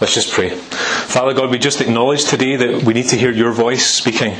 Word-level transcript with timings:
Let's 0.00 0.14
just 0.14 0.32
pray. 0.32 0.50
Father 0.50 1.34
God, 1.34 1.50
we 1.50 1.58
just 1.58 1.80
acknowledge 1.80 2.24
today 2.24 2.56
that 2.56 2.82
we 2.82 2.94
need 2.94 3.08
to 3.08 3.16
hear 3.16 3.30
your 3.30 3.52
voice 3.52 3.86
speaking. 3.86 4.36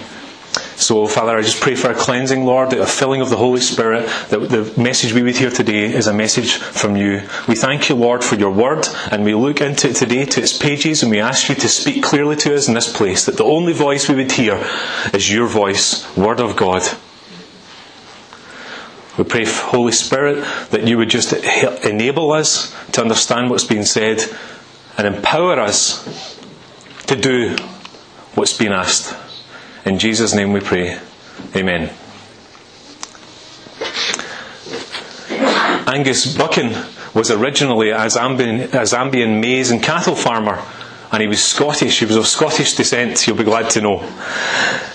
So, 0.76 1.06
Father, 1.06 1.36
I 1.36 1.42
just 1.42 1.60
pray 1.60 1.76
for 1.76 1.90
a 1.90 1.94
cleansing, 1.94 2.44
Lord, 2.44 2.72
a 2.72 2.86
filling 2.86 3.20
of 3.20 3.30
the 3.30 3.36
Holy 3.36 3.60
Spirit, 3.60 4.06
that 4.30 4.38
the 4.38 4.80
message 4.80 5.12
we 5.12 5.22
would 5.22 5.36
hear 5.36 5.50
today 5.50 5.84
is 5.84 6.08
a 6.08 6.12
message 6.12 6.54
from 6.54 6.96
you. 6.96 7.22
We 7.46 7.54
thank 7.54 7.88
you, 7.88 7.94
Lord, 7.94 8.25
for 8.25 8.34
your 8.34 8.50
word, 8.50 8.86
and 9.11 9.25
we 9.25 9.34
look 9.34 9.61
into 9.61 9.90
it 9.90 9.96
today, 9.96 10.25
to 10.25 10.43
its 10.43 10.56
pages, 10.56 11.02
and 11.02 11.11
we 11.11 11.20
ask 11.20 11.48
you 11.48 11.55
to 11.55 11.68
speak 11.68 12.02
clearly 12.02 12.36
to 12.36 12.55
us 12.55 12.66
in 12.66 12.75
this 12.75 12.95
place, 12.95 13.25
that 13.27 13.36
the 13.36 13.45
only 13.45 13.73
voice 13.73 14.09
we 14.09 14.16
would 14.16 14.32
hear 14.32 14.61
is 15.12 15.32
your 15.32 15.46
voice, 15.46 16.05
Word 16.16 16.41
of 16.41 16.57
God. 16.57 16.82
We 19.16 19.23
pray, 19.23 19.45
Holy 19.46 19.93
Spirit, 19.93 20.45
that 20.71 20.89
you 20.89 20.98
would 20.98 21.11
just 21.11 21.32
enable 21.84 22.32
us 22.32 22.75
to 22.93 23.00
understand 23.00 23.48
what's 23.48 23.64
being 23.64 23.84
said 23.84 24.21
and 24.96 25.06
empower 25.06 25.58
us 25.61 26.38
to 27.07 27.16
do 27.16 27.57
what's 28.34 28.57
been 28.57 28.72
asked. 28.72 29.17
In 29.84 29.98
Jesus' 29.98 30.34
name 30.34 30.53
we 30.53 30.61
pray. 30.61 30.98
Amen. 31.54 31.90
Angus 35.87 36.37
Buchan 36.37 36.75
was 37.15 37.30
originally 37.30 37.91
a 37.91 38.07
Zambian, 38.07 38.65
a 38.65 38.83
Zambian 38.83 39.41
maize 39.41 39.70
and 39.70 39.83
cattle 39.83 40.17
farmer, 40.17 40.62
and 41.12 41.23
he 41.23 41.29
was 41.29 41.42
Scottish. 41.42 42.01
He 42.01 42.06
was 42.06 42.17
of 42.17 42.27
Scottish 42.27 42.75
descent, 42.75 43.27
you'll 43.27 43.37
be 43.37 43.45
glad 43.45 43.70
to 43.70 43.81
know. 43.81 43.98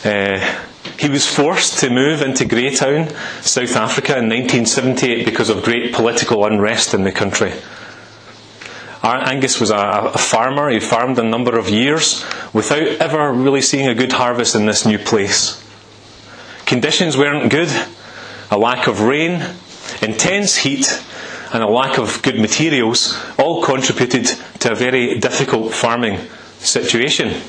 Uh, 0.04 0.64
he 0.98 1.10
was 1.10 1.26
forced 1.26 1.80
to 1.80 1.90
move 1.90 2.22
into 2.22 2.46
Greytown, 2.46 3.10
South 3.42 3.76
Africa 3.76 4.18
in 4.18 4.28
1978 4.28 5.24
because 5.24 5.50
of 5.50 5.64
great 5.64 5.94
political 5.94 6.46
unrest 6.46 6.94
in 6.94 7.04
the 7.04 7.12
country. 7.12 7.54
Angus 9.04 9.60
was 9.60 9.72
a, 9.72 10.12
farmer. 10.18 10.70
He 10.70 10.80
farmed 10.80 11.18
a 11.20 11.24
number 11.24 11.58
of 11.58 11.70
years 11.70 12.26
without 12.54 12.84
ever 12.84 13.32
really 13.32 13.62
seeing 13.62 13.88
a 13.88 13.96
good 13.96 14.12
harvest 14.12 14.56
in 14.56 14.66
this 14.66 14.86
new 14.86 15.00
place. 15.00 15.64
Conditions 16.66 17.18
weren't 17.18 17.50
good. 17.50 17.70
A 18.52 18.58
lack 18.58 18.88
of 18.88 19.02
rain, 19.02 19.44
intense 20.02 20.58
heat, 20.58 21.02
and 21.54 21.64
a 21.64 21.68
lack 21.68 21.98
of 21.98 22.22
good 22.22 22.40
materials 22.40 23.18
all 23.38 23.64
contributed 23.64 24.26
to 24.60 24.72
a 24.72 24.76
very 24.76 25.20
difficult 25.20 25.74
farming 25.74 26.20
situation. 26.60 27.42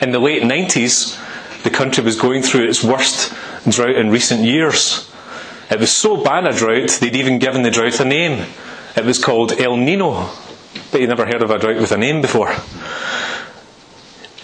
In 0.00 0.12
the 0.12 0.18
late 0.18 0.42
90s, 0.42 1.18
the 1.64 1.70
country 1.70 2.04
was 2.04 2.18
going 2.18 2.42
through 2.42 2.68
its 2.68 2.82
worst 2.82 3.32
drought 3.68 3.96
in 3.96 4.10
recent 4.10 4.42
years. 4.42 5.10
It 5.70 5.80
was 5.80 5.90
so 5.90 6.22
bad 6.22 6.46
a 6.46 6.52
drought, 6.52 6.90
they'd 7.00 7.16
even 7.16 7.38
given 7.38 7.62
the 7.62 7.70
drought 7.70 8.00
a 8.00 8.04
name. 8.04 8.46
It 8.96 9.04
was 9.04 9.18
called 9.18 9.52
El 9.52 9.76
Nino. 9.76 10.30
But 10.90 11.00
you 11.00 11.06
never 11.06 11.26
heard 11.26 11.42
of 11.42 11.50
a 11.50 11.58
drought 11.58 11.76
with 11.80 11.92
a 11.92 11.96
name 11.96 12.20
before. 12.20 12.54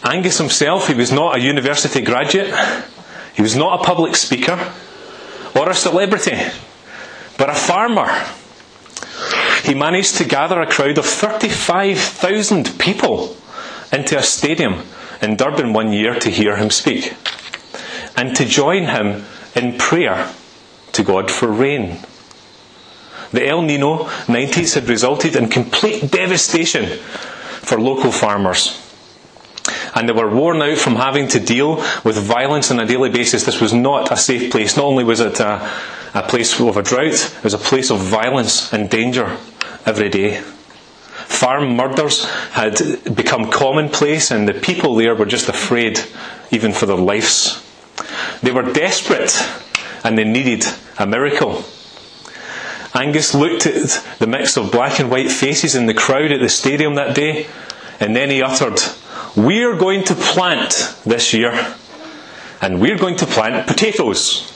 Angus 0.04 0.38
himself, 0.38 0.88
he 0.88 0.94
was 0.94 1.12
not 1.12 1.36
a 1.36 1.40
university 1.40 2.00
graduate, 2.00 2.54
he 3.34 3.42
was 3.42 3.56
not 3.56 3.80
a 3.80 3.84
public 3.84 4.16
speaker 4.16 4.72
or 5.54 5.68
a 5.68 5.74
celebrity, 5.74 6.38
but 7.36 7.50
a 7.50 7.54
farmer. 7.54 8.08
He 9.64 9.74
managed 9.74 10.16
to 10.16 10.24
gather 10.24 10.60
a 10.60 10.70
crowd 10.70 10.98
of 10.98 11.04
35,000 11.04 12.78
people 12.78 13.36
into 13.92 14.16
a 14.16 14.22
stadium 14.22 14.84
in 15.20 15.36
Durban 15.36 15.72
one 15.72 15.92
year 15.92 16.14
to 16.20 16.30
hear 16.30 16.56
him 16.56 16.70
speak 16.70 17.14
and 18.16 18.34
to 18.36 18.44
join 18.44 18.86
him 18.86 19.24
in 19.54 19.78
prayer 19.78 20.32
to 20.92 21.02
God 21.02 21.30
for 21.30 21.48
rain. 21.48 21.98
The 23.32 23.46
El 23.46 23.62
Nino 23.62 24.04
90s 24.26 24.74
had 24.74 24.88
resulted 24.88 25.36
in 25.36 25.48
complete 25.48 26.10
devastation 26.10 26.98
for 27.62 27.80
local 27.80 28.10
farmers. 28.12 28.84
And 29.94 30.08
they 30.08 30.12
were 30.12 30.30
worn 30.30 30.62
out 30.62 30.78
from 30.78 30.96
having 30.96 31.28
to 31.28 31.40
deal 31.40 31.76
with 32.04 32.16
violence 32.16 32.70
on 32.70 32.80
a 32.80 32.86
daily 32.86 33.10
basis. 33.10 33.44
This 33.44 33.60
was 33.60 33.72
not 33.72 34.10
a 34.10 34.16
safe 34.16 34.50
place. 34.50 34.76
Not 34.76 34.86
only 34.86 35.04
was 35.04 35.20
it 35.20 35.40
a, 35.40 35.70
a 36.14 36.22
place 36.22 36.58
of 36.58 36.76
a 36.76 36.82
drought, 36.82 37.14
it 37.36 37.44
was 37.44 37.54
a 37.54 37.58
place 37.58 37.90
of 37.90 37.98
violence 37.98 38.72
and 38.72 38.88
danger 38.88 39.36
every 39.84 40.08
day. 40.08 40.40
Farm 41.28 41.76
murders 41.76 42.24
had 42.52 42.78
become 43.14 43.50
commonplace, 43.50 44.30
and 44.30 44.48
the 44.48 44.54
people 44.54 44.94
there 44.94 45.14
were 45.14 45.26
just 45.26 45.48
afraid, 45.48 46.00
even 46.50 46.72
for 46.72 46.86
their 46.86 46.96
lives. 46.96 47.62
They 48.42 48.50
were 48.50 48.72
desperate, 48.72 49.36
and 50.04 50.16
they 50.16 50.24
needed 50.24 50.64
a 50.98 51.06
miracle. 51.06 51.64
Angus 52.94 53.34
looked 53.34 53.66
at 53.66 54.04
the 54.18 54.26
mix 54.26 54.56
of 54.56 54.72
black 54.72 54.98
and 54.98 55.10
white 55.10 55.30
faces 55.30 55.74
in 55.74 55.86
the 55.86 55.94
crowd 55.94 56.32
at 56.32 56.40
the 56.40 56.48
stadium 56.48 56.94
that 56.94 57.14
day, 57.14 57.46
and 58.00 58.14
then 58.16 58.30
he 58.30 58.42
uttered, 58.42 58.80
We're 59.36 59.76
going 59.76 60.04
to 60.04 60.14
plant 60.14 60.96
this 61.04 61.34
year, 61.34 61.74
and 62.60 62.80
we're 62.80 62.98
going 62.98 63.16
to 63.16 63.26
plant 63.26 63.66
potatoes. 63.66 64.54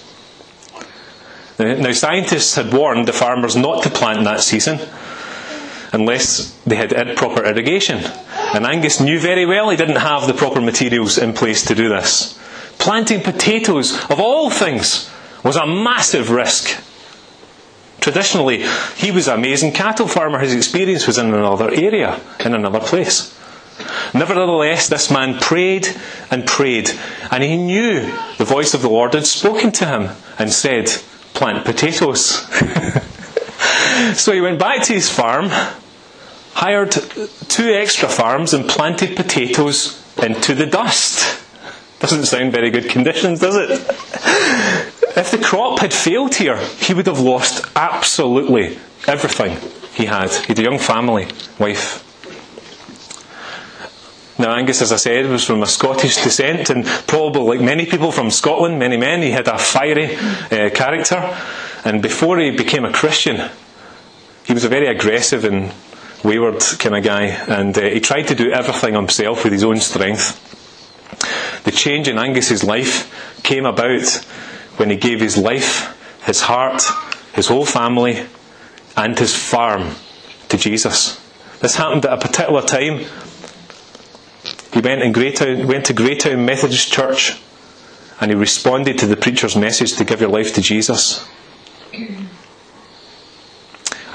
Now, 1.58 1.92
scientists 1.92 2.56
had 2.56 2.72
warned 2.72 3.06
the 3.06 3.12
farmers 3.12 3.54
not 3.54 3.82
to 3.84 3.90
plant 3.90 4.24
that 4.24 4.40
season 4.40 4.80
unless 5.92 6.58
they 6.66 6.74
had 6.76 7.16
proper 7.16 7.44
irrigation. 7.44 7.98
And 8.54 8.66
Angus 8.66 9.00
knew 9.00 9.20
very 9.20 9.46
well 9.46 9.70
he 9.70 9.76
didn't 9.76 9.96
have 9.96 10.26
the 10.26 10.34
proper 10.34 10.60
materials 10.60 11.18
in 11.18 11.34
place 11.34 11.64
to 11.66 11.74
do 11.74 11.88
this. 11.88 12.38
Planting 12.78 13.20
potatoes, 13.20 13.94
of 14.10 14.18
all 14.18 14.50
things, 14.50 15.10
was 15.44 15.56
a 15.56 15.66
massive 15.66 16.30
risk. 16.30 16.82
Traditionally, 18.02 18.66
he 18.96 19.12
was 19.12 19.28
an 19.28 19.38
amazing 19.38 19.72
cattle 19.72 20.08
farmer. 20.08 20.40
His 20.40 20.54
experience 20.54 21.06
was 21.06 21.18
in 21.18 21.32
another 21.32 21.70
area, 21.70 22.20
in 22.40 22.52
another 22.52 22.80
place. 22.80 23.38
Nevertheless, 24.12 24.88
this 24.88 25.08
man 25.10 25.38
prayed 25.38 25.88
and 26.30 26.44
prayed, 26.44 26.90
and 27.30 27.42
he 27.42 27.56
knew 27.56 28.00
the 28.38 28.44
voice 28.44 28.74
of 28.74 28.82
the 28.82 28.88
Lord 28.88 29.14
had 29.14 29.24
spoken 29.24 29.70
to 29.72 29.86
him 29.86 30.10
and 30.38 30.52
said, 30.52 30.88
Plant 31.32 31.64
potatoes. 31.64 32.46
so 34.18 34.32
he 34.32 34.40
went 34.40 34.58
back 34.58 34.82
to 34.82 34.92
his 34.92 35.08
farm, 35.08 35.48
hired 36.54 36.90
two 37.48 37.72
extra 37.72 38.08
farms, 38.08 38.52
and 38.52 38.68
planted 38.68 39.16
potatoes 39.16 40.02
into 40.18 40.54
the 40.54 40.66
dust. 40.66 41.41
Doesn't 42.02 42.26
sound 42.26 42.52
very 42.52 42.70
good 42.70 42.90
conditions, 42.90 43.40
does 43.40 43.56
it? 43.56 43.70
If 45.14 45.30
the 45.30 45.38
crop 45.38 45.80
had 45.80 45.92
failed 45.92 46.34
here, 46.34 46.56
he 46.80 46.94
would 46.94 47.06
have 47.06 47.20
lost 47.20 47.66
absolutely 47.76 48.78
everything 49.06 49.58
he 49.92 50.06
had. 50.06 50.30
He 50.32 50.46
had 50.46 50.58
a 50.58 50.62
young 50.62 50.78
family, 50.78 51.28
wife. 51.58 52.02
Now, 54.38 54.54
Angus, 54.56 54.80
as 54.80 54.90
I 54.90 54.96
said, 54.96 55.26
was 55.26 55.44
from 55.44 55.62
a 55.62 55.66
Scottish 55.66 56.16
descent, 56.24 56.70
and 56.70 56.86
probably 57.06 57.42
like 57.42 57.60
many 57.60 57.84
people 57.84 58.10
from 58.10 58.30
Scotland, 58.30 58.78
many 58.78 58.96
men, 58.96 59.20
he 59.20 59.30
had 59.30 59.46
a 59.48 59.58
fiery 59.58 60.16
uh, 60.16 60.70
character. 60.70 61.38
And 61.84 62.00
before 62.00 62.38
he 62.38 62.50
became 62.50 62.86
a 62.86 62.92
Christian, 62.92 63.50
he 64.44 64.54
was 64.54 64.64
a 64.64 64.68
very 64.68 64.88
aggressive 64.88 65.44
and 65.44 65.72
wayward 66.24 66.60
kind 66.78 66.96
of 66.96 67.04
guy, 67.04 67.26
and 67.26 67.76
uh, 67.76 67.82
he 67.82 68.00
tried 68.00 68.28
to 68.28 68.34
do 68.34 68.50
everything 68.50 68.94
himself 68.94 69.44
with 69.44 69.52
his 69.52 69.62
own 69.62 69.78
strength. 69.78 70.48
The 71.64 71.70
change 71.70 72.08
in 72.08 72.18
Angus's 72.18 72.64
life 72.64 73.40
came 73.42 73.66
about 73.66 74.06
when 74.76 74.90
he 74.90 74.96
gave 74.96 75.20
his 75.20 75.36
life, 75.36 75.96
his 76.24 76.40
heart, 76.42 76.82
his 77.34 77.48
whole 77.48 77.66
family, 77.66 78.26
and 78.96 79.18
his 79.18 79.34
farm 79.34 79.94
to 80.48 80.56
Jesus. 80.56 81.20
This 81.60 81.76
happened 81.76 82.04
at 82.04 82.12
a 82.12 82.16
particular 82.20 82.62
time. 82.62 83.06
He 84.72 84.80
went, 84.80 85.02
in 85.02 85.12
Greytown, 85.12 85.66
went 85.66 85.86
to 85.86 85.94
Greytown 85.94 86.44
Methodist 86.44 86.92
Church 86.92 87.40
and 88.20 88.30
he 88.30 88.36
responded 88.36 88.98
to 88.98 89.06
the 89.06 89.16
preacher's 89.16 89.56
message 89.56 89.96
to 89.96 90.04
give 90.04 90.20
your 90.20 90.30
life 90.30 90.54
to 90.54 90.60
Jesus. 90.60 91.28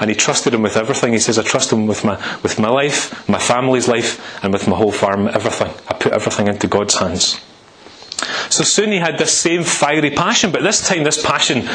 And 0.00 0.10
he 0.10 0.16
trusted 0.16 0.54
him 0.54 0.62
with 0.62 0.76
everything. 0.76 1.12
He 1.12 1.18
says, 1.18 1.38
I 1.38 1.42
trust 1.42 1.72
him 1.72 1.86
with 1.86 2.04
my, 2.04 2.16
with 2.42 2.58
my 2.58 2.68
life, 2.68 3.28
my 3.28 3.38
family's 3.38 3.88
life, 3.88 4.42
and 4.44 4.52
with 4.52 4.68
my 4.68 4.76
whole 4.76 4.92
farm, 4.92 5.28
everything. 5.28 5.72
I 5.88 5.94
put 5.94 6.12
everything 6.12 6.48
into 6.48 6.68
God's 6.68 6.94
hands. 6.94 7.40
So 8.50 8.64
soon 8.64 8.92
he 8.92 8.98
had 8.98 9.18
this 9.18 9.36
same 9.36 9.62
fiery 9.62 10.10
passion, 10.10 10.50
but 10.50 10.62
this 10.62 10.86
time 10.86 11.04
this 11.04 11.22
passion 11.22 11.68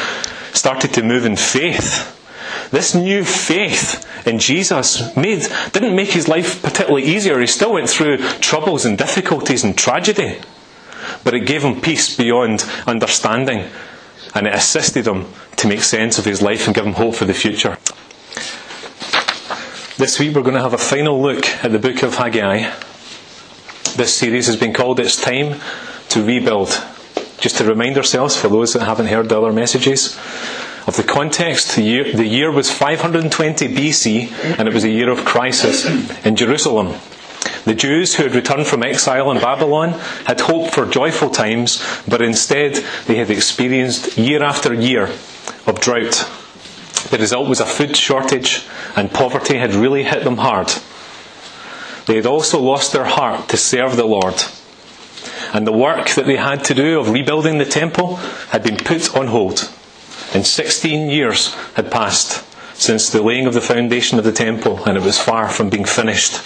started 0.52 0.92
to 0.94 1.02
move 1.02 1.24
in 1.24 1.36
faith. 1.36 2.10
This 2.70 2.94
new 2.94 3.24
faith 3.24 4.04
in 4.26 4.38
Jesus 4.38 5.14
made, 5.16 5.46
didn't 5.72 5.94
make 5.94 6.10
his 6.10 6.28
life 6.28 6.62
particularly 6.62 7.04
easier. 7.04 7.38
He 7.40 7.46
still 7.46 7.74
went 7.74 7.88
through 7.88 8.18
troubles 8.40 8.84
and 8.84 8.98
difficulties 8.98 9.64
and 9.64 9.76
tragedy. 9.76 10.40
But 11.22 11.34
it 11.34 11.46
gave 11.46 11.62
him 11.62 11.80
peace 11.80 12.16
beyond 12.16 12.64
understanding. 12.86 13.68
And 14.34 14.46
it 14.46 14.54
assisted 14.54 15.06
him 15.06 15.26
to 15.56 15.68
make 15.68 15.82
sense 15.82 16.18
of 16.18 16.24
his 16.24 16.42
life 16.42 16.66
and 16.66 16.74
give 16.74 16.86
him 16.86 16.94
hope 16.94 17.14
for 17.14 17.24
the 17.24 17.34
future. 17.34 17.78
This 19.96 20.18
week 20.18 20.34
we're 20.34 20.42
going 20.42 20.56
to 20.56 20.60
have 20.60 20.74
a 20.74 20.78
final 20.78 21.22
look 21.22 21.46
at 21.64 21.70
the 21.70 21.78
book 21.78 22.02
of 22.02 22.16
Haggai. 22.16 22.68
This 23.96 24.12
series 24.12 24.46
has 24.48 24.56
been 24.56 24.72
called 24.72 24.98
It's 24.98 25.20
Time 25.20 25.60
to 26.08 26.24
rebuild. 26.24 26.68
Just 27.38 27.58
to 27.58 27.64
remind 27.64 27.96
ourselves, 27.96 28.36
for 28.36 28.48
those 28.48 28.72
that 28.72 28.82
haven't 28.82 29.06
heard 29.06 29.28
the 29.28 29.38
other 29.40 29.52
messages, 29.52 30.18
Of 30.86 30.96
the 30.96 31.02
context, 31.02 31.76
the 31.76 31.82
year, 31.82 32.12
the 32.12 32.26
year 32.26 32.50
was 32.50 32.70
520 32.70 33.68
BC, 33.68 34.58
and 34.58 34.68
it 34.68 34.74
was 34.74 34.84
a 34.84 34.90
year 34.90 35.08
of 35.08 35.24
crisis 35.24 35.86
in 36.26 36.36
Jerusalem. 36.36 36.92
The 37.64 37.74
Jews 37.74 38.16
who 38.16 38.24
had 38.24 38.34
returned 38.34 38.66
from 38.66 38.82
exile 38.82 39.30
in 39.30 39.38
Babylon 39.40 39.92
had 40.26 40.40
hoped 40.42 40.74
for 40.74 40.84
joyful 40.84 41.30
times, 41.30 41.82
but 42.06 42.20
instead 42.20 42.84
they 43.06 43.14
had 43.14 43.30
experienced 43.30 44.18
year 44.18 44.42
after 44.42 44.74
year 44.74 45.08
of 45.66 45.80
drought. 45.80 46.28
The 47.14 47.20
result 47.20 47.48
was 47.48 47.60
a 47.60 47.64
food 47.64 47.96
shortage, 47.96 48.66
and 48.96 49.08
poverty 49.08 49.56
had 49.56 49.72
really 49.72 50.02
hit 50.02 50.24
them 50.24 50.38
hard. 50.38 50.74
They 52.06 52.16
had 52.16 52.26
also 52.26 52.60
lost 52.60 52.92
their 52.92 53.04
heart 53.04 53.48
to 53.50 53.56
serve 53.56 53.96
the 53.96 54.04
Lord. 54.04 54.34
And 55.52 55.64
the 55.64 55.70
work 55.70 56.08
that 56.16 56.26
they 56.26 56.34
had 56.34 56.64
to 56.64 56.74
do 56.74 56.98
of 56.98 57.10
rebuilding 57.10 57.58
the 57.58 57.66
temple 57.66 58.16
had 58.50 58.64
been 58.64 58.76
put 58.76 59.16
on 59.16 59.28
hold. 59.28 59.70
And 60.34 60.44
16 60.44 61.08
years 61.08 61.54
had 61.74 61.92
passed 61.92 62.44
since 62.76 63.10
the 63.10 63.22
laying 63.22 63.46
of 63.46 63.54
the 63.54 63.60
foundation 63.60 64.18
of 64.18 64.24
the 64.24 64.32
temple, 64.32 64.82
and 64.84 64.96
it 64.96 65.04
was 65.04 65.16
far 65.16 65.48
from 65.48 65.70
being 65.70 65.84
finished. 65.84 66.42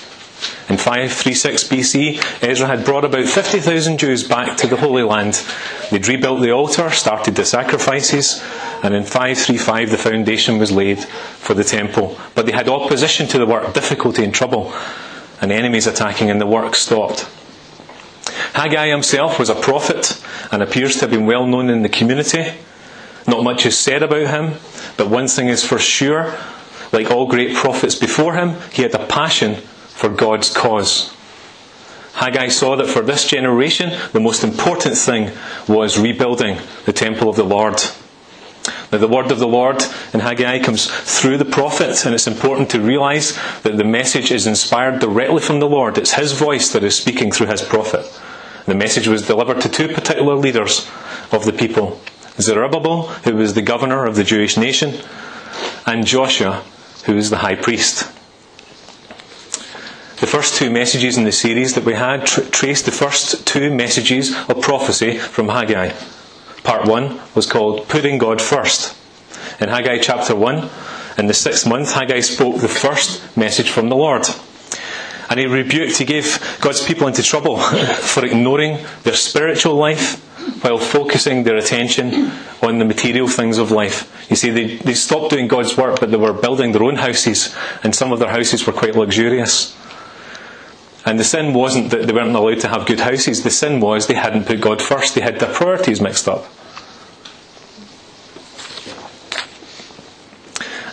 In 0.68 0.76
536 0.76 1.64
BC, 1.64 2.42
Ezra 2.42 2.66
had 2.66 2.84
brought 2.84 3.04
about 3.04 3.26
50,000 3.26 3.98
Jews 3.98 4.26
back 4.26 4.56
to 4.58 4.66
the 4.66 4.76
Holy 4.76 5.02
Land. 5.02 5.42
They'd 5.90 6.06
rebuilt 6.06 6.42
the 6.42 6.52
altar, 6.52 6.90
started 6.90 7.34
the 7.34 7.44
sacrifices, 7.44 8.44
and 8.82 8.94
in 8.94 9.04
535 9.04 9.90
the 9.90 9.98
foundation 9.98 10.58
was 10.58 10.70
laid 10.70 11.00
for 11.00 11.54
the 11.54 11.64
temple. 11.64 12.18
But 12.34 12.46
they 12.46 12.52
had 12.52 12.68
opposition 12.68 13.26
to 13.28 13.38
the 13.38 13.46
work, 13.46 13.72
difficulty 13.72 14.22
and 14.22 14.34
trouble, 14.34 14.72
and 15.40 15.50
enemies 15.50 15.86
attacking, 15.86 16.30
and 16.30 16.40
the 16.40 16.46
work 16.46 16.74
stopped. 16.74 17.28
Haggai 18.52 18.88
himself 18.88 19.38
was 19.38 19.48
a 19.48 19.54
prophet 19.54 20.22
and 20.52 20.62
appears 20.62 20.94
to 20.94 21.00
have 21.00 21.10
been 21.10 21.26
well 21.26 21.46
known 21.46 21.70
in 21.70 21.82
the 21.82 21.88
community. 21.88 22.52
Not 23.26 23.42
much 23.42 23.66
is 23.66 23.76
said 23.76 24.02
about 24.02 24.28
him, 24.28 24.54
but 24.96 25.08
one 25.08 25.28
thing 25.28 25.48
is 25.48 25.64
for 25.64 25.78
sure 25.78 26.34
like 26.92 27.10
all 27.10 27.26
great 27.26 27.54
prophets 27.54 27.94
before 27.94 28.34
him, 28.34 28.56
he 28.72 28.82
had 28.82 28.94
a 28.94 29.06
passion 29.06 29.62
for 29.98 30.08
God's 30.08 30.48
cause. 30.48 31.12
Haggai 32.14 32.48
saw 32.48 32.76
that 32.76 32.86
for 32.86 33.02
this 33.02 33.26
generation, 33.26 33.90
the 34.12 34.20
most 34.20 34.44
important 34.44 34.96
thing 34.96 35.32
was 35.66 35.98
rebuilding 35.98 36.58
the 36.84 36.92
temple 36.92 37.28
of 37.28 37.34
the 37.34 37.42
Lord. 37.42 37.82
Now, 38.92 38.98
the 38.98 39.08
word 39.08 39.32
of 39.32 39.40
the 39.40 39.48
Lord 39.48 39.82
in 40.14 40.20
Haggai 40.20 40.60
comes 40.60 40.86
through 40.86 41.38
the 41.38 41.44
prophet, 41.44 42.06
and 42.06 42.14
it's 42.14 42.28
important 42.28 42.70
to 42.70 42.80
realize 42.80 43.36
that 43.64 43.76
the 43.76 43.82
message 43.82 44.30
is 44.30 44.46
inspired 44.46 45.00
directly 45.00 45.40
from 45.40 45.58
the 45.58 45.68
Lord. 45.68 45.98
It's 45.98 46.14
his 46.14 46.30
voice 46.30 46.72
that 46.72 46.84
is 46.84 46.96
speaking 46.96 47.32
through 47.32 47.48
his 47.48 47.62
prophet. 47.62 48.06
The 48.66 48.76
message 48.76 49.08
was 49.08 49.26
delivered 49.26 49.60
to 49.62 49.68
two 49.68 49.88
particular 49.88 50.36
leaders 50.36 50.88
of 51.32 51.44
the 51.44 51.52
people 51.52 52.00
Zerubbabel, 52.40 53.08
who 53.24 53.34
was 53.34 53.54
the 53.54 53.62
governor 53.62 54.06
of 54.06 54.14
the 54.14 54.22
Jewish 54.22 54.56
nation, 54.56 54.94
and 55.86 56.06
Joshua, 56.06 56.62
who 57.04 57.16
was 57.16 57.30
the 57.30 57.38
high 57.38 57.56
priest. 57.56 58.12
First 60.28 60.56
two 60.56 60.70
messages 60.70 61.16
in 61.16 61.24
the 61.24 61.32
series 61.32 61.74
that 61.74 61.86
we 61.86 61.94
had 61.94 62.26
tr- 62.26 62.42
traced 62.42 62.84
the 62.84 62.92
first 62.92 63.46
two 63.46 63.70
messages 63.70 64.36
of 64.50 64.60
prophecy 64.60 65.16
from 65.16 65.48
Haggai. 65.48 65.94
Part 66.64 66.86
one 66.86 67.18
was 67.34 67.46
called 67.46 67.88
Putting 67.88 68.18
God 68.18 68.42
First. 68.42 68.94
In 69.58 69.70
Haggai 69.70 70.00
chapter 70.00 70.36
1, 70.36 70.68
in 71.16 71.28
the 71.28 71.34
sixth 71.34 71.66
month, 71.66 71.92
Haggai 71.92 72.20
spoke 72.20 72.60
the 72.60 72.68
first 72.68 73.38
message 73.38 73.70
from 73.70 73.88
the 73.88 73.96
Lord. 73.96 74.26
And 75.30 75.40
he 75.40 75.46
rebuked, 75.46 75.96
he 75.96 76.04
gave 76.04 76.58
God's 76.60 76.84
people 76.84 77.08
into 77.08 77.22
trouble 77.22 77.56
for 77.96 78.22
ignoring 78.22 78.84
their 79.04 79.14
spiritual 79.14 79.76
life 79.76 80.22
while 80.62 80.76
focusing 80.76 81.44
their 81.44 81.56
attention 81.56 82.30
on 82.62 82.78
the 82.78 82.84
material 82.84 83.28
things 83.28 83.56
of 83.56 83.70
life. 83.70 84.28
You 84.28 84.36
see, 84.36 84.50
they, 84.50 84.76
they 84.76 84.94
stopped 84.94 85.30
doing 85.30 85.48
God's 85.48 85.74
work, 85.74 86.00
but 86.00 86.10
they 86.10 86.18
were 86.18 86.34
building 86.34 86.72
their 86.72 86.84
own 86.84 86.96
houses, 86.96 87.56
and 87.82 87.94
some 87.94 88.12
of 88.12 88.18
their 88.18 88.28
houses 88.28 88.66
were 88.66 88.74
quite 88.74 88.94
luxurious. 88.94 89.74
And 91.08 91.18
the 91.18 91.24
sin 91.24 91.54
wasn't 91.54 91.90
that 91.92 92.06
they 92.06 92.12
weren't 92.12 92.36
allowed 92.36 92.60
to 92.60 92.68
have 92.68 92.84
good 92.84 93.00
houses, 93.00 93.42
the 93.42 93.50
sin 93.50 93.80
was 93.80 94.06
they 94.06 94.14
hadn't 94.14 94.44
put 94.44 94.60
God 94.60 94.82
first, 94.82 95.14
they 95.14 95.22
had 95.22 95.40
their 95.40 95.50
priorities 95.50 96.02
mixed 96.02 96.28
up. 96.28 96.44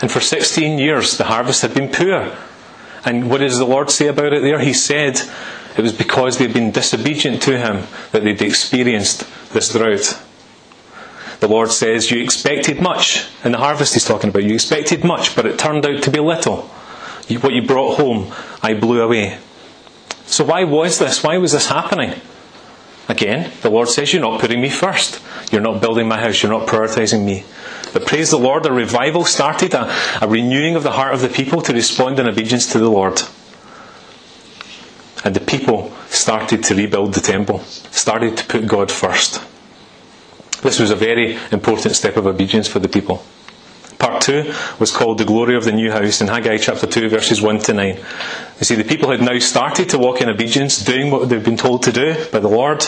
And 0.02 0.10
for 0.10 0.22
16 0.22 0.80
years, 0.80 1.18
the 1.18 1.26
harvest 1.26 1.64
had 1.64 1.74
been 1.74 1.92
poor. 1.92 2.34
And 3.04 3.30
what 3.30 3.40
does 3.40 3.58
the 3.58 3.66
Lord 3.66 3.92
say 3.92 4.08
about 4.08 4.32
it 4.32 4.42
there? 4.42 4.60
He 4.60 4.72
said 4.72 5.20
it 5.78 5.82
was 5.82 5.92
because 5.92 6.38
they'd 6.38 6.54
been 6.54 6.72
disobedient 6.72 7.42
to 7.42 7.58
Him 7.58 7.86
that 8.14 8.24
they'd 8.24 8.42
experienced 8.42 9.28
this 9.52 9.74
drought. 9.74 10.18
The 11.42 11.50
Lord 11.50 11.74
says, 11.74 12.10
You 12.10 12.24
expected 12.24 12.82
much. 12.82 13.28
In 13.44 13.52
the 13.52 13.58
harvest, 13.58 13.96
He's 13.96 14.06
talking 14.06 14.30
about, 14.30 14.46
you 14.46 14.54
expected 14.54 15.04
much, 15.04 15.36
but 15.36 15.46
it 15.46 15.60
turned 15.60 15.86
out 15.86 16.04
to 16.04 16.10
be 16.10 16.22
little. 16.22 16.62
What 17.42 17.52
you 17.52 17.68
brought 17.68 17.98
home, 17.98 18.34
I 18.64 18.76
blew 18.76 19.02
away. 19.02 19.40
So 20.28 20.44
why 20.44 20.64
was 20.64 21.00
this? 21.00 21.24
Why 21.24 21.38
was 21.38 21.52
this 21.52 21.68
happening? 21.68 22.20
Again, 23.08 23.52
the 23.62 23.70
Lord 23.70 23.90
says, 23.90 24.12
You're 24.12 24.22
not 24.22 24.42
putting 24.42 24.62
me 24.62 24.70
first. 24.70 25.22
You're 25.52 25.62
not 25.62 25.82
building 25.82 26.08
my 26.08 26.20
house. 26.20 26.42
You're 26.42 26.52
not 26.52 26.68
prioritizing 26.68 27.24
me. 27.24 27.46
But 27.94 28.06
praise 28.06 28.32
the 28.32 28.38
Lord, 28.38 28.66
a 28.66 28.72
revival 28.72 29.24
started, 29.26 29.74
a, 29.74 29.94
a 30.22 30.28
renewing 30.28 30.76
of 30.76 30.84
the 30.84 30.92
heart 30.92 31.14
of 31.14 31.22
the 31.22 31.30
people 31.30 31.62
to 31.62 31.74
respond 31.74 32.20
in 32.20 32.28
obedience 32.28 32.72
to 32.72 32.80
the 32.80 32.90
Lord. 32.90 33.22
And 35.24 35.36
the 35.36 35.40
people 35.40 35.94
started 36.08 36.64
to 36.66 36.76
rebuild 36.76 37.14
the 37.14 37.22
temple, 37.22 37.60
started 37.60 38.38
to 38.38 38.46
put 38.46 38.68
God 38.68 38.92
first. 38.92 39.42
This 40.62 40.80
was 40.80 40.92
a 40.92 40.96
very 40.96 41.38
important 41.52 41.96
step 41.96 42.18
of 42.18 42.26
obedience 42.26 42.68
for 42.68 42.80
the 42.80 42.90
people. 42.90 43.24
Part 43.98 44.22
2 44.24 44.54
was 44.80 44.92
called 44.92 45.18
The 45.18 45.26
Glory 45.26 45.56
of 45.56 45.64
the 45.64 45.72
New 45.72 45.92
House 45.92 46.20
in 46.22 46.28
Haggai 46.28 46.58
chapter 46.58 46.86
2, 46.86 47.10
verses 47.10 47.42
1 47.42 47.60
to 47.60 47.74
9. 47.74 47.96
You 47.96 48.66
see, 48.66 48.76
the 48.76 48.84
people 48.84 49.10
had 49.10 49.22
now 49.22 49.40
started 49.40 49.90
to 49.90 49.98
walk 49.98 50.22
in 50.22 50.30
obedience, 50.30 50.84
doing 50.84 51.12
what 51.12 51.30
they've 51.30 51.44
been 51.44 51.58
told 51.58 51.84
to 51.84 51.92
do 51.92 52.14
by 52.32 52.40
the 52.40 52.50
Lord. 52.50 52.86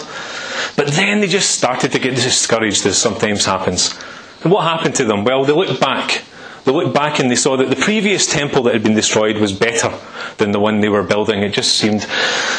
But 0.75 0.87
then 0.87 1.21
they 1.21 1.27
just 1.27 1.51
started 1.51 1.91
to 1.93 1.99
get 1.99 2.15
discouraged, 2.15 2.85
as 2.85 2.97
sometimes 2.97 3.45
happens. 3.45 3.97
And 4.43 4.51
what 4.51 4.63
happened 4.63 4.95
to 4.95 5.05
them? 5.05 5.23
Well, 5.23 5.45
they 5.45 5.53
looked 5.53 5.79
back. 5.79 6.23
They 6.65 6.73
looked 6.73 6.93
back 6.93 7.19
and 7.19 7.31
they 7.31 7.35
saw 7.35 7.55
that 7.57 7.69
the 7.69 7.77
previous 7.77 8.27
temple 8.27 8.63
that 8.63 8.73
had 8.73 8.83
been 8.83 8.93
destroyed 8.93 9.37
was 9.37 9.53
better 9.53 9.93
than 10.37 10.51
the 10.51 10.59
one 10.59 10.81
they 10.81 10.89
were 10.89 11.03
building. 11.03 11.41
It 11.41 11.53
just 11.53 11.77
seemed 11.77 12.05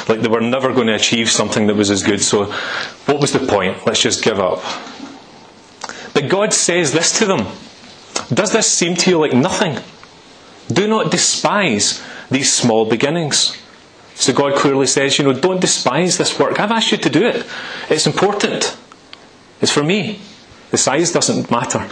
like 0.08 0.20
they 0.20 0.28
were 0.28 0.40
never 0.40 0.72
going 0.72 0.86
to 0.86 0.94
achieve 0.94 1.28
something 1.30 1.66
that 1.66 1.76
was 1.76 1.90
as 1.90 2.02
good. 2.02 2.22
So, 2.22 2.46
what 3.04 3.20
was 3.20 3.32
the 3.32 3.46
point? 3.46 3.86
Let's 3.86 4.00
just 4.00 4.24
give 4.24 4.40
up. 4.40 4.62
But 6.14 6.30
God 6.30 6.54
says 6.54 6.92
this 6.92 7.18
to 7.18 7.26
them 7.26 7.46
does 8.32 8.52
this 8.52 8.70
seem 8.70 8.94
to 8.96 9.10
you 9.10 9.18
like 9.18 9.32
nothing? 9.32 9.78
Do 10.72 10.86
not 10.86 11.10
despise 11.10 12.02
these 12.30 12.52
small 12.52 12.84
beginnings. 12.84 13.56
So 14.14 14.32
God 14.32 14.56
clearly 14.56 14.86
says, 14.86 15.18
you 15.18 15.24
know, 15.24 15.32
don't 15.32 15.60
despise 15.60 16.18
this 16.18 16.38
work. 16.38 16.60
I've 16.60 16.70
asked 16.70 16.92
you 16.92 16.98
to 16.98 17.08
do 17.10 17.26
it. 17.26 17.46
It's 17.88 18.06
important. 18.06 18.76
It's 19.60 19.72
for 19.72 19.82
me. 19.82 20.20
The 20.70 20.76
size 20.76 21.12
doesn't 21.12 21.50
matter. 21.50 21.88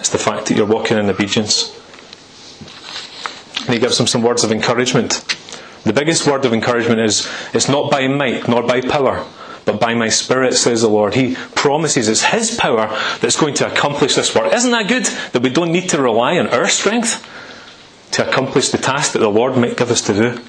It's 0.00 0.08
the 0.08 0.18
fact 0.18 0.46
that 0.46 0.56
you're 0.56 0.66
walking 0.66 0.98
in 0.98 1.08
obedience. 1.08 1.74
And 3.60 3.74
he 3.74 3.78
gives 3.78 3.98
them 3.98 4.06
some 4.06 4.22
words 4.22 4.44
of 4.44 4.50
encouragement. 4.50 5.24
The 5.84 5.92
biggest 5.92 6.26
word 6.26 6.44
of 6.44 6.52
encouragement 6.52 7.00
is, 7.00 7.28
it's 7.52 7.68
not 7.68 7.90
by 7.90 8.08
might 8.08 8.48
nor 8.48 8.62
by 8.62 8.80
power, 8.80 9.26
but 9.68 9.78
by 9.78 9.92
my 9.92 10.08
Spirit, 10.08 10.54
says 10.54 10.80
the 10.80 10.88
Lord. 10.88 11.12
He 11.12 11.34
promises 11.34 12.08
it's 12.08 12.22
His 12.22 12.56
power 12.56 12.88
that's 13.20 13.38
going 13.38 13.52
to 13.54 13.70
accomplish 13.70 14.14
this 14.14 14.34
work. 14.34 14.50
Isn't 14.54 14.70
that 14.70 14.88
good? 14.88 15.04
That 15.04 15.42
we 15.42 15.50
don't 15.50 15.72
need 15.72 15.90
to 15.90 16.00
rely 16.00 16.38
on 16.38 16.46
our 16.48 16.68
strength 16.68 17.22
to 18.12 18.26
accomplish 18.26 18.70
the 18.70 18.78
task 18.78 19.12
that 19.12 19.18
the 19.18 19.28
Lord 19.28 19.58
might 19.58 19.76
give 19.76 19.90
us 19.90 20.00
to 20.02 20.14
do. 20.14 20.40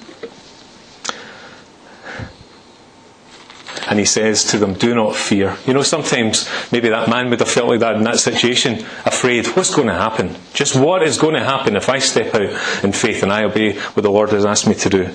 And 3.89 3.99
he 3.99 4.05
says 4.05 4.45
to 4.51 4.57
them, 4.57 4.73
Do 4.73 4.95
not 4.95 5.17
fear. 5.17 5.57
You 5.65 5.73
know, 5.73 5.81
sometimes 5.81 6.49
maybe 6.71 6.87
that 6.87 7.09
man 7.09 7.29
would 7.29 7.39
have 7.39 7.51
felt 7.51 7.67
like 7.67 7.81
that 7.81 7.97
in 7.97 8.03
that 8.03 8.19
situation, 8.19 8.85
afraid. 9.05 9.47
What's 9.47 9.75
going 9.75 9.87
to 9.87 9.93
happen? 9.93 10.33
Just 10.53 10.77
what 10.77 11.03
is 11.03 11.17
going 11.17 11.33
to 11.33 11.43
happen 11.43 11.75
if 11.75 11.89
I 11.89 11.99
step 11.99 12.33
out 12.33 12.83
in 12.85 12.93
faith 12.93 13.21
and 13.21 13.33
I 13.33 13.43
obey 13.43 13.77
what 13.77 14.03
the 14.03 14.11
Lord 14.11 14.29
has 14.29 14.45
asked 14.45 14.65
me 14.65 14.75
to 14.75 14.89
do? 14.89 15.09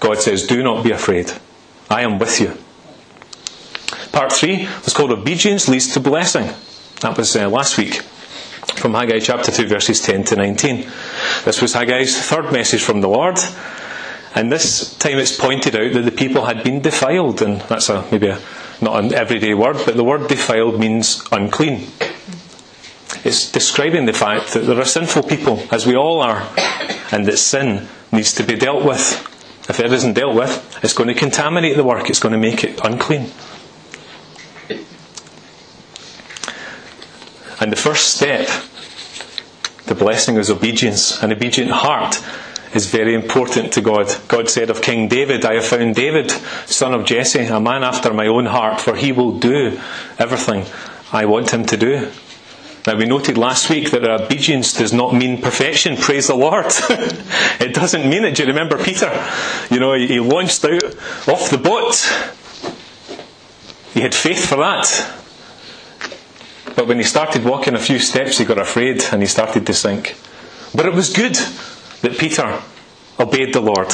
God 0.00 0.20
says, 0.20 0.46
Do 0.46 0.62
not 0.62 0.82
be 0.82 0.92
afraid. 0.92 1.30
I 1.90 2.02
am 2.02 2.18
with 2.18 2.40
you. 2.40 2.56
Part 4.12 4.32
3 4.32 4.68
was 4.84 4.94
called 4.94 5.12
Obedience 5.12 5.68
Leads 5.68 5.92
to 5.94 6.00
Blessing. 6.00 6.50
That 7.00 7.16
was 7.16 7.36
uh, 7.36 7.48
last 7.48 7.78
week 7.78 8.02
from 8.76 8.94
Haggai 8.94 9.20
chapter 9.20 9.50
2, 9.50 9.66
verses 9.66 10.00
10 10.00 10.24
to 10.24 10.36
19. 10.36 10.88
This 11.44 11.62
was 11.62 11.74
Haggai's 11.74 12.18
third 12.20 12.52
message 12.52 12.82
from 12.82 13.00
the 13.00 13.08
Lord. 13.08 13.38
And 14.34 14.52
this 14.52 14.96
time 14.98 15.18
it's 15.18 15.36
pointed 15.36 15.74
out 15.74 15.92
that 15.92 16.02
the 16.02 16.12
people 16.12 16.44
had 16.44 16.62
been 16.62 16.80
defiled, 16.80 17.42
and 17.42 17.60
that's 17.62 17.88
a, 17.88 18.06
maybe 18.10 18.28
a, 18.28 18.38
not 18.80 19.02
an 19.02 19.14
everyday 19.14 19.54
word, 19.54 19.76
but 19.84 19.96
the 19.96 20.04
word 20.04 20.28
defiled 20.28 20.78
means 20.78 21.26
unclean. 21.32 21.88
It's 23.24 23.50
describing 23.50 24.06
the 24.06 24.12
fact 24.12 24.52
that 24.54 24.60
there 24.60 24.78
are 24.78 24.84
sinful 24.84 25.24
people, 25.24 25.62
as 25.72 25.86
we 25.86 25.96
all 25.96 26.20
are, 26.20 26.48
and 27.10 27.26
that 27.26 27.38
sin 27.38 27.88
needs 28.12 28.34
to 28.34 28.42
be 28.44 28.56
dealt 28.56 28.84
with. 28.84 29.24
If 29.68 29.80
it 29.80 29.92
isn't 29.92 30.14
dealt 30.14 30.34
with, 30.34 30.78
it's 30.82 30.94
going 30.94 31.08
to 31.08 31.14
contaminate 31.14 31.76
the 31.76 31.84
work, 31.84 32.08
it's 32.08 32.20
going 32.20 32.32
to 32.32 32.38
make 32.38 32.64
it 32.64 32.80
unclean. 32.84 33.30
And 37.60 37.72
the 37.72 37.76
first 37.76 38.14
step, 38.14 38.48
the 39.86 39.94
blessing 39.94 40.36
is 40.36 40.50
obedience. 40.50 41.22
An 41.22 41.32
obedient 41.32 41.72
heart 41.72 42.22
is 42.74 42.86
very 42.86 43.14
important 43.14 43.72
to 43.72 43.80
God. 43.80 44.14
God 44.28 44.48
said 44.48 44.70
of 44.70 44.82
King 44.82 45.08
David, 45.08 45.44
I 45.44 45.54
have 45.54 45.66
found 45.66 45.94
David, 45.94 46.30
son 46.66 46.94
of 46.94 47.04
Jesse, 47.04 47.46
a 47.46 47.60
man 47.60 47.82
after 47.82 48.12
my 48.12 48.26
own 48.26 48.46
heart, 48.46 48.80
for 48.80 48.94
he 48.94 49.12
will 49.12 49.38
do 49.38 49.80
everything 50.18 50.66
I 51.12 51.24
want 51.24 51.50
him 51.50 51.64
to 51.66 51.76
do. 51.76 52.10
Now, 52.86 52.96
we 52.96 53.06
noted 53.06 53.36
last 53.36 53.68
week 53.68 53.90
that 53.90 54.08
obedience 54.08 54.72
does 54.72 54.92
not 54.92 55.14
mean 55.14 55.42
perfection. 55.42 55.96
Praise 55.96 56.28
the 56.28 56.34
Lord. 56.34 56.66
it 57.60 57.74
doesn't 57.74 58.08
mean 58.08 58.24
it. 58.24 58.36
Do 58.36 58.44
you 58.44 58.48
remember 58.48 58.82
Peter? 58.82 59.10
You 59.70 59.80
know, 59.80 59.94
he 59.94 60.20
launched 60.20 60.64
out 60.64 60.84
off 61.28 61.50
the 61.50 61.58
boat. 61.58 61.96
He 63.92 64.00
had 64.00 64.14
faith 64.14 64.48
for 64.48 64.56
that. 64.56 64.86
But 66.78 66.86
when 66.86 66.98
he 66.98 67.02
started 67.02 67.44
walking 67.44 67.74
a 67.74 67.80
few 67.80 67.98
steps, 67.98 68.38
he 68.38 68.44
got 68.44 68.56
afraid 68.56 69.02
and 69.10 69.20
he 69.20 69.26
started 69.26 69.66
to 69.66 69.74
sink. 69.74 70.16
But 70.72 70.86
it 70.86 70.94
was 70.94 71.12
good 71.12 71.34
that 71.34 72.16
Peter 72.18 72.62
obeyed 73.18 73.52
the 73.52 73.60
Lord 73.60 73.92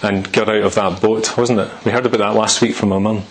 and 0.00 0.32
got 0.32 0.48
out 0.48 0.62
of 0.62 0.74
that 0.74 1.02
boat, 1.02 1.36
wasn't 1.36 1.58
it? 1.60 1.70
We 1.84 1.92
heard 1.92 2.06
about 2.06 2.20
that 2.20 2.34
last 2.34 2.62
week 2.62 2.74
from 2.74 2.88
my 2.88 2.98
mum. 2.98 3.24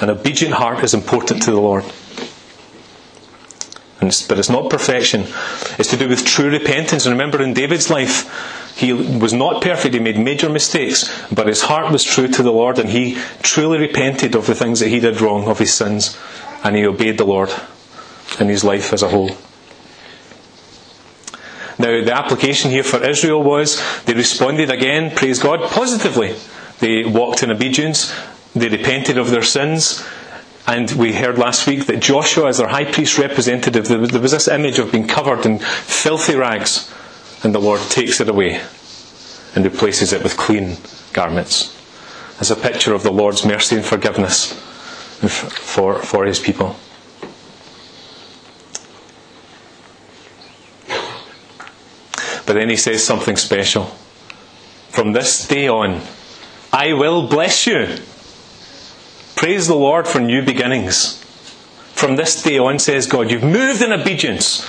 An 0.00 0.10
obedient 0.10 0.54
heart 0.54 0.84
is 0.84 0.94
important 0.94 1.42
to 1.42 1.50
the 1.50 1.60
Lord. 1.60 1.82
It's, 4.00 4.24
but 4.24 4.38
it's 4.38 4.48
not 4.48 4.70
perfection. 4.70 5.22
It's 5.76 5.90
to 5.90 5.96
do 5.96 6.08
with 6.08 6.24
true 6.24 6.50
repentance. 6.50 7.04
And 7.04 7.14
remember, 7.14 7.42
in 7.42 7.52
David's 7.52 7.90
life, 7.90 8.67
he 8.78 8.92
was 8.92 9.32
not 9.32 9.60
perfect. 9.60 9.92
He 9.92 9.98
made 9.98 10.16
major 10.16 10.48
mistakes, 10.48 11.10
but 11.32 11.48
his 11.48 11.62
heart 11.62 11.90
was 11.90 12.04
true 12.04 12.28
to 12.28 12.42
the 12.44 12.52
Lord, 12.52 12.78
and 12.78 12.88
he 12.88 13.18
truly 13.42 13.76
repented 13.76 14.36
of 14.36 14.46
the 14.46 14.54
things 14.54 14.78
that 14.78 14.86
he 14.86 15.00
did 15.00 15.20
wrong, 15.20 15.48
of 15.48 15.58
his 15.58 15.74
sins, 15.74 16.16
and 16.62 16.76
he 16.76 16.86
obeyed 16.86 17.18
the 17.18 17.24
Lord 17.24 17.52
in 18.38 18.48
his 18.48 18.62
life 18.62 18.92
as 18.92 19.02
a 19.02 19.08
whole. 19.08 19.30
Now, 21.76 22.04
the 22.04 22.14
application 22.14 22.70
here 22.70 22.84
for 22.84 23.02
Israel 23.02 23.42
was 23.42 23.82
they 24.04 24.14
responded 24.14 24.70
again, 24.70 25.10
praise 25.10 25.40
God, 25.40 25.68
positively. 25.72 26.36
They 26.78 27.04
walked 27.04 27.42
in 27.42 27.50
obedience, 27.50 28.14
they 28.54 28.68
repented 28.68 29.18
of 29.18 29.32
their 29.32 29.42
sins, 29.42 30.06
and 30.68 30.88
we 30.92 31.14
heard 31.14 31.36
last 31.36 31.66
week 31.66 31.86
that 31.86 31.98
Joshua, 31.98 32.46
as 32.46 32.58
their 32.58 32.68
high 32.68 32.84
priest 32.84 33.18
representative, 33.18 33.88
there 33.88 34.20
was 34.20 34.30
this 34.30 34.46
image 34.46 34.78
of 34.78 34.92
being 34.92 35.08
covered 35.08 35.44
in 35.44 35.58
filthy 35.58 36.36
rags, 36.36 36.94
and 37.42 37.54
the 37.54 37.60
Lord 37.60 37.80
takes 37.90 38.20
it 38.20 38.28
away 38.28 38.60
and 39.54 39.64
replaces 39.64 40.12
it 40.12 40.22
with 40.22 40.36
clean 40.36 40.76
garments. 41.12 41.74
As 42.40 42.50
a 42.50 42.56
picture 42.56 42.94
of 42.94 43.02
the 43.02 43.12
Lord's 43.12 43.44
mercy 43.44 43.76
and 43.76 43.84
forgiveness 43.84 44.52
for, 44.52 45.98
for 45.98 46.24
his 46.24 46.38
people. 46.38 46.76
But 52.46 52.54
then 52.54 52.70
he 52.70 52.76
says 52.76 53.04
something 53.04 53.36
special. 53.36 53.84
From 54.88 55.12
this 55.12 55.46
day 55.46 55.68
on, 55.68 56.00
I 56.72 56.94
will 56.94 57.28
bless 57.28 57.66
you. 57.66 57.98
Praise 59.36 59.68
the 59.68 59.74
Lord 59.74 60.08
for 60.08 60.18
new 60.18 60.42
beginnings. 60.42 61.22
From 61.92 62.16
this 62.16 62.42
day 62.42 62.58
on, 62.58 62.78
says 62.78 63.06
God, 63.06 63.30
you've 63.30 63.42
moved 63.42 63.82
in 63.82 63.92
obedience, 63.92 64.66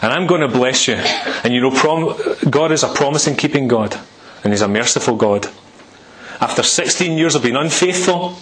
and 0.00 0.12
I'm 0.12 0.26
going 0.26 0.40
to 0.40 0.48
bless 0.48 0.88
you. 0.88 0.94
And 0.94 1.52
you 1.52 1.60
know, 1.60 1.70
prom- 1.70 2.16
God 2.48 2.72
is 2.72 2.82
a 2.82 2.88
promising 2.88 3.36
keeping 3.36 3.68
God, 3.68 3.98
and 4.44 4.52
He's 4.52 4.62
a 4.62 4.68
merciful 4.68 5.16
God. 5.16 5.46
After 6.40 6.62
16 6.62 7.18
years 7.18 7.34
of 7.34 7.42
being 7.42 7.56
unfaithful, 7.56 8.36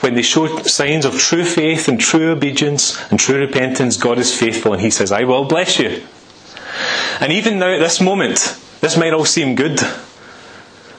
when 0.00 0.14
they 0.14 0.22
show 0.22 0.62
signs 0.62 1.04
of 1.04 1.18
true 1.18 1.44
faith 1.44 1.88
and 1.88 1.98
true 2.00 2.30
obedience 2.30 3.00
and 3.10 3.18
true 3.18 3.38
repentance, 3.38 3.96
God 3.96 4.18
is 4.18 4.38
faithful, 4.38 4.72
and 4.72 4.82
He 4.82 4.90
says, 4.90 5.12
I 5.12 5.24
will 5.24 5.44
bless 5.44 5.78
you. 5.78 6.02
And 7.20 7.32
even 7.32 7.58
now, 7.58 7.74
at 7.74 7.78
this 7.78 8.00
moment, 8.00 8.58
this 8.80 8.96
might 8.96 9.14
all 9.14 9.24
seem 9.24 9.54
good, 9.54 9.80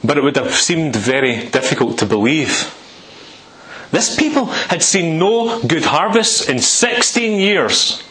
but 0.02 0.18
it 0.18 0.24
would 0.24 0.36
have 0.36 0.54
seemed 0.54 0.96
very 0.96 1.46
difficult 1.46 1.98
to 1.98 2.06
believe. 2.06 2.72
This 3.92 4.16
people 4.16 4.46
had 4.46 4.82
seen 4.82 5.18
no 5.18 5.60
good 5.62 5.84
harvests 5.84 6.48
in 6.48 6.58
16 6.58 7.38
years. 7.38 8.02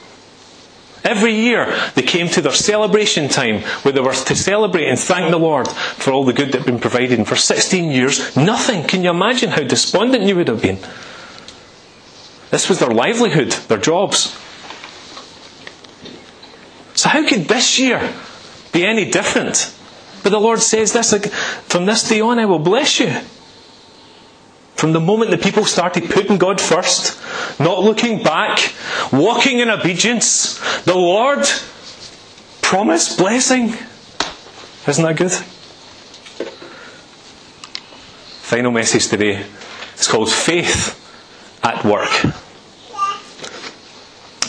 Every 1.05 1.35
year 1.35 1.71
they 1.93 2.01
came 2.01 2.27
to 2.29 2.41
their 2.41 2.51
celebration 2.51 3.29
time 3.29 3.62
where 3.83 3.93
they 3.93 4.01
were 4.01 4.13
to 4.13 4.35
celebrate 4.35 4.89
and 4.89 4.97
thank 4.97 5.29
the 5.29 5.38
Lord 5.38 5.67
for 5.67 6.12
all 6.12 6.25
the 6.25 6.33
good 6.33 6.51
that 6.51 6.59
had 6.59 6.65
been 6.65 6.79
provided. 6.79 7.19
And 7.19 7.27
for 7.27 7.35
16 7.35 7.91
years, 7.91 8.35
nothing. 8.35 8.83
Can 8.83 9.03
you 9.03 9.12
imagine 9.12 9.51
how 9.51 9.62
despondent 9.62 10.24
you 10.24 10.35
would 10.35 10.47
have 10.47 10.63
been? 10.63 10.79
This 12.50 12.67
was 12.67 12.79
their 12.79 12.89
livelihood, 12.89 13.51
their 13.69 13.77
jobs. 13.77 14.35
So, 16.95 17.09
how 17.09 17.27
could 17.27 17.50
this 17.50 17.77
year 17.77 18.13
be 18.71 18.85
any 18.85 19.12
different? 19.12 19.74
But 20.24 20.31
the 20.31 20.39
Lord 20.39 20.59
says 20.59 20.93
this 20.93 21.12
like, 21.12 21.27
from 21.27 21.85
this 21.85 22.07
day 22.07 22.21
on, 22.21 22.39
I 22.39 22.45
will 22.45 22.59
bless 22.59 23.00
you. 23.00 23.13
From 24.75 24.91
the 24.91 25.00
moment 25.00 25.32
the 25.32 25.38
people 25.38 25.63
started 25.65 26.10
putting 26.10 26.38
God 26.38 26.60
first, 26.60 27.17
not 27.60 27.82
looking 27.82 28.22
back, 28.22 28.74
walking 29.12 29.60
in 29.60 29.70
obedience, 29.70 30.60
the 30.84 30.96
Lord 30.96 31.46
promised 32.62 33.17
blessing. 33.17 33.74
Isn't 34.88 35.03
that 35.03 35.15
good? 35.17 35.32
Final 38.41 38.72
message 38.72 39.08
today. 39.08 39.46
It's 39.94 40.08
called 40.08 40.32
Faith 40.32 41.01
at 41.63 41.84
Work. 41.86 42.25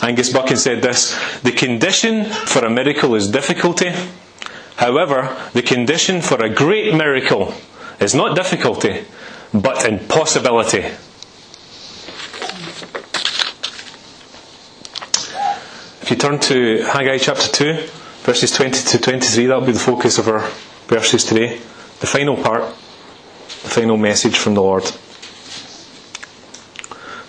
Angus 0.02 0.32
Buchan 0.32 0.56
said 0.56 0.82
this 0.82 1.18
The 1.42 1.52
condition 1.52 2.24
for 2.24 2.64
a 2.64 2.70
miracle 2.70 3.14
is 3.14 3.28
difficulty. 3.28 3.92
However, 4.76 5.34
the 5.54 5.62
condition 5.62 6.20
for 6.20 6.42
a 6.42 6.50
great 6.50 6.94
miracle 6.94 7.54
is 8.00 8.14
not 8.14 8.36
difficulty, 8.36 9.04
but 9.52 9.84
impossibility. 9.86 10.84
If 16.02 16.10
you 16.10 16.16
turn 16.16 16.38
to 16.40 16.82
Haggai 16.84 17.18
chapter 17.18 17.48
2, 17.48 17.88
verses 18.22 18.52
20 18.52 18.82
to 18.90 18.98
23, 18.98 19.46
that 19.46 19.58
will 19.58 19.66
be 19.66 19.72
the 19.72 19.78
focus 19.78 20.18
of 20.18 20.28
our 20.28 20.48
verses 20.86 21.24
today. 21.24 21.56
The 22.00 22.06
final 22.06 22.36
part, 22.36 22.62
the 22.62 23.70
final 23.70 23.96
message 23.96 24.38
from 24.38 24.54
the 24.54 24.62
Lord. 24.62 24.84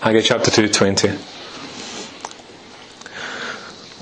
Haggai 0.02 0.22
chapter 0.22 0.52
2, 0.52 0.68
20. 0.70 1.10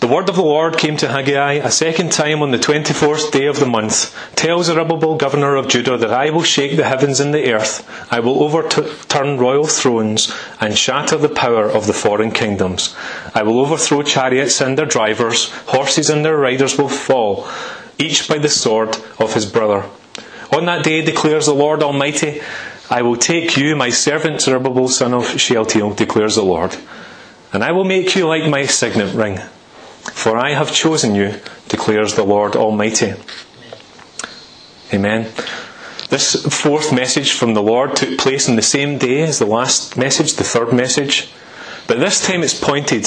The 0.05 0.13
word 0.13 0.29
of 0.29 0.35
the 0.35 0.43
Lord 0.43 0.77
came 0.77 0.97
to 0.97 1.07
Haggai 1.07 1.53
a 1.53 1.71
second 1.71 2.11
time 2.11 2.43
on 2.43 2.51
the 2.51 2.59
24th 2.59 3.31
day 3.31 3.47
of 3.47 3.59
the 3.59 3.65
month. 3.65 4.15
Tell 4.35 4.61
Zerubbabel, 4.61 5.17
governor 5.17 5.55
of 5.55 5.67
Judah, 5.67 5.97
that 5.97 6.13
I 6.13 6.29
will 6.29 6.43
shake 6.43 6.77
the 6.77 6.83
heavens 6.83 7.19
and 7.19 7.33
the 7.33 7.51
earth. 7.51 7.83
I 8.13 8.19
will 8.19 8.43
overturn 8.43 9.39
royal 9.39 9.65
thrones 9.65 10.31
and 10.61 10.77
shatter 10.77 11.17
the 11.17 11.27
power 11.27 11.67
of 11.67 11.87
the 11.87 11.93
foreign 11.93 12.29
kingdoms. 12.29 12.95
I 13.33 13.41
will 13.41 13.59
overthrow 13.59 14.03
chariots 14.03 14.61
and 14.61 14.77
their 14.77 14.85
drivers. 14.85 15.49
Horses 15.73 16.11
and 16.11 16.23
their 16.23 16.37
riders 16.37 16.77
will 16.77 16.87
fall, 16.87 17.47
each 17.97 18.29
by 18.29 18.37
the 18.37 18.47
sword 18.47 18.95
of 19.17 19.33
his 19.33 19.47
brother. 19.47 19.85
On 20.53 20.65
that 20.65 20.83
day, 20.83 21.03
declares 21.03 21.47
the 21.47 21.55
Lord 21.55 21.81
Almighty, 21.81 22.43
I 22.91 23.01
will 23.01 23.17
take 23.17 23.57
you, 23.57 23.75
my 23.75 23.89
servant 23.89 24.41
Zerubbabel, 24.41 24.87
son 24.87 25.15
of 25.15 25.41
Shealtiel, 25.41 25.95
declares 25.95 26.35
the 26.35 26.43
Lord, 26.43 26.77
and 27.51 27.63
I 27.63 27.71
will 27.71 27.85
make 27.85 28.15
you 28.15 28.27
like 28.27 28.47
my 28.47 28.67
signet 28.67 29.15
ring. 29.15 29.39
For 30.11 30.37
I 30.37 30.51
have 30.51 30.71
chosen 30.71 31.15
you, 31.15 31.39
declares 31.67 32.15
the 32.15 32.23
Lord 32.23 32.55
Almighty. 32.55 33.13
Amen. 34.93 35.31
This 36.09 36.45
fourth 36.45 36.93
message 36.93 37.33
from 37.33 37.55
the 37.55 37.63
Lord 37.63 37.95
took 37.95 38.17
place 38.19 38.47
on 38.47 38.55
the 38.55 38.61
same 38.61 38.97
day 38.97 39.23
as 39.23 39.39
the 39.39 39.45
last 39.45 39.97
message, 39.97 40.33
the 40.33 40.43
third 40.43 40.71
message. 40.71 41.29
But 41.87 41.99
this 41.99 42.25
time 42.25 42.43
it's 42.43 42.59
pointed 42.59 43.05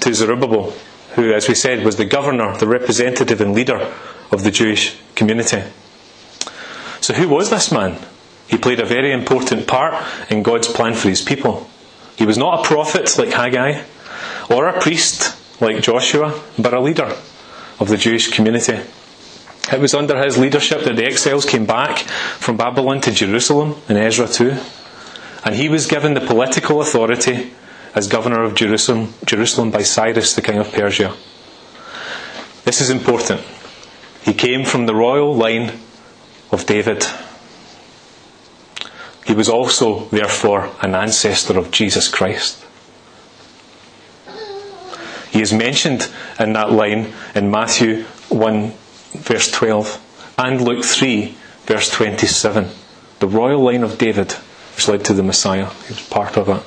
to 0.00 0.14
Zerubbabel, 0.14 0.72
who, 1.14 1.32
as 1.32 1.48
we 1.48 1.54
said, 1.54 1.84
was 1.84 1.96
the 1.96 2.04
governor, 2.04 2.56
the 2.56 2.68
representative, 2.68 3.40
and 3.40 3.52
leader 3.52 3.92
of 4.30 4.44
the 4.44 4.50
Jewish 4.50 4.96
community. 5.16 5.62
So, 7.00 7.14
who 7.14 7.28
was 7.28 7.50
this 7.50 7.72
man? 7.72 7.98
He 8.46 8.56
played 8.56 8.80
a 8.80 8.86
very 8.86 9.12
important 9.12 9.66
part 9.66 10.02
in 10.30 10.42
God's 10.42 10.68
plan 10.68 10.94
for 10.94 11.08
his 11.08 11.22
people. 11.22 11.68
He 12.16 12.26
was 12.26 12.38
not 12.38 12.60
a 12.60 12.68
prophet 12.68 13.18
like 13.18 13.32
Haggai, 13.32 13.82
or 14.48 14.68
a 14.68 14.80
priest 14.80 15.36
like 15.60 15.82
Joshua, 15.82 16.40
but 16.58 16.74
a 16.74 16.80
leader 16.80 17.16
of 17.78 17.88
the 17.88 17.96
Jewish 17.96 18.30
community. 18.30 18.80
It 19.72 19.80
was 19.80 19.94
under 19.94 20.22
his 20.22 20.36
leadership 20.36 20.82
that 20.84 20.96
the 20.96 21.04
exiles 21.04 21.44
came 21.44 21.64
back 21.64 21.98
from 22.38 22.56
Babylon 22.56 23.00
to 23.02 23.12
Jerusalem 23.12 23.76
in 23.88 23.96
Ezra 23.96 24.26
2. 24.26 24.56
And 25.44 25.54
he 25.54 25.68
was 25.68 25.86
given 25.86 26.14
the 26.14 26.20
political 26.20 26.80
authority 26.80 27.52
as 27.94 28.08
governor 28.08 28.42
of 28.42 28.54
Jerusalem, 28.54 29.14
Jerusalem 29.24 29.70
by 29.70 29.82
Cyrus, 29.82 30.34
the 30.34 30.42
king 30.42 30.58
of 30.58 30.72
Persia. 30.72 31.14
This 32.64 32.80
is 32.80 32.90
important. 32.90 33.40
He 34.22 34.34
came 34.34 34.64
from 34.64 34.86
the 34.86 34.94
royal 34.94 35.34
line 35.34 35.78
of 36.52 36.66
David. 36.66 37.06
He 39.24 39.34
was 39.34 39.48
also, 39.48 40.06
therefore, 40.06 40.70
an 40.82 40.94
ancestor 40.94 41.58
of 41.58 41.70
Jesus 41.70 42.08
Christ. 42.08 42.64
He 45.30 45.40
is 45.40 45.52
mentioned 45.52 46.08
in 46.38 46.52
that 46.54 46.72
line 46.72 47.12
in 47.34 47.50
Matthew 47.50 48.04
1, 48.28 48.72
verse 49.18 49.50
12, 49.50 50.34
and 50.38 50.60
Luke 50.60 50.84
3, 50.84 51.34
verse 51.66 51.90
27. 51.90 52.68
The 53.20 53.28
royal 53.28 53.60
line 53.62 53.82
of 53.82 53.98
David, 53.98 54.32
which 54.74 54.88
led 54.88 55.04
to 55.04 55.12
the 55.14 55.22
Messiah. 55.22 55.66
He 55.86 55.94
was 55.94 56.08
part 56.08 56.36
of 56.36 56.48
it. 56.48 56.62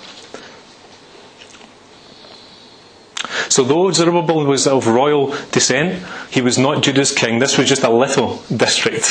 So 3.53 3.63
though 3.63 3.91
Zerubbabel 3.91 4.45
was 4.45 4.65
of 4.65 4.87
royal 4.87 5.27
descent, 5.51 6.03
he 6.31 6.41
was 6.41 6.57
not 6.57 6.81
Judah's 6.81 7.11
king. 7.11 7.37
This 7.37 7.55
was 7.55 7.69
just 7.69 7.83
a 7.83 7.89
little 7.91 8.37
district 8.57 9.05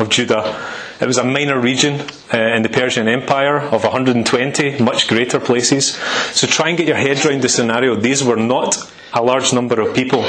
of 0.00 0.08
Judah. 0.08 0.60
It 1.00 1.06
was 1.06 1.16
a 1.16 1.22
minor 1.22 1.60
region 1.60 2.00
uh, 2.34 2.56
in 2.56 2.62
the 2.62 2.70
Persian 2.70 3.06
Empire 3.06 3.60
of 3.60 3.84
120, 3.84 4.82
much 4.82 5.06
greater 5.06 5.38
places. 5.38 5.94
So 6.34 6.48
try 6.48 6.70
and 6.70 6.76
get 6.76 6.88
your 6.88 6.96
head 6.96 7.24
around 7.24 7.42
the 7.42 7.48
scenario. 7.48 7.94
These 7.94 8.24
were 8.24 8.34
not 8.34 8.76
a 9.14 9.22
large 9.22 9.52
number 9.52 9.80
of 9.80 9.94
people, 9.94 10.24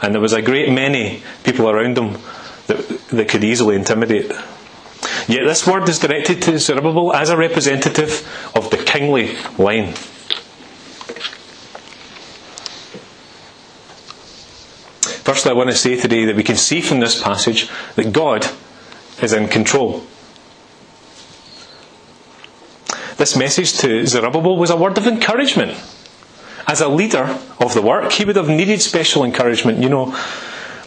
and 0.00 0.14
there 0.14 0.22
was 0.22 0.32
a 0.32 0.40
great 0.40 0.70
many 0.70 1.24
people 1.42 1.68
around 1.68 1.96
them 1.96 2.18
that, 2.68 2.86
that 3.08 3.28
could 3.28 3.42
easily 3.42 3.74
intimidate. 3.74 4.30
Yet 5.26 5.44
this 5.44 5.66
word 5.66 5.88
is 5.88 5.98
directed 5.98 6.40
to 6.42 6.56
Zerubbabel 6.60 7.12
as 7.14 7.30
a 7.30 7.36
representative 7.36 8.24
of 8.54 8.70
the 8.70 8.76
kingly 8.76 9.36
line. 9.58 9.94
Firstly, 15.26 15.50
I 15.50 15.54
want 15.54 15.70
to 15.70 15.74
say 15.76 15.96
today 15.96 16.24
that 16.26 16.36
we 16.36 16.44
can 16.44 16.54
see 16.54 16.80
from 16.80 17.00
this 17.00 17.20
passage 17.20 17.68
that 17.96 18.12
God 18.12 18.46
is 19.20 19.32
in 19.32 19.48
control. 19.48 20.04
This 23.16 23.34
message 23.34 23.76
to 23.78 24.06
Zerubbabel 24.06 24.56
was 24.56 24.70
a 24.70 24.76
word 24.76 24.96
of 24.96 25.04
encouragement. 25.08 25.82
As 26.68 26.80
a 26.80 26.86
leader 26.86 27.24
of 27.58 27.74
the 27.74 27.82
work, 27.82 28.12
he 28.12 28.24
would 28.24 28.36
have 28.36 28.48
needed 28.48 28.80
special 28.80 29.24
encouragement. 29.24 29.82
You 29.82 29.88
know, 29.88 30.16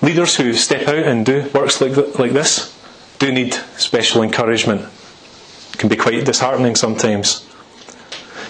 leaders 0.02 0.38
who 0.38 0.54
step 0.54 0.88
out 0.88 1.04
and 1.04 1.26
do 1.26 1.50
works 1.54 1.82
like, 1.82 2.18
like 2.18 2.32
this 2.32 2.74
do 3.20 3.34
need 3.34 3.54
special 3.76 4.24
encouragement. 4.24 4.88
It 5.74 5.78
can 5.78 5.90
be 5.90 5.98
quite 5.98 6.24
disheartening 6.24 6.78
sometimes. 6.78 7.46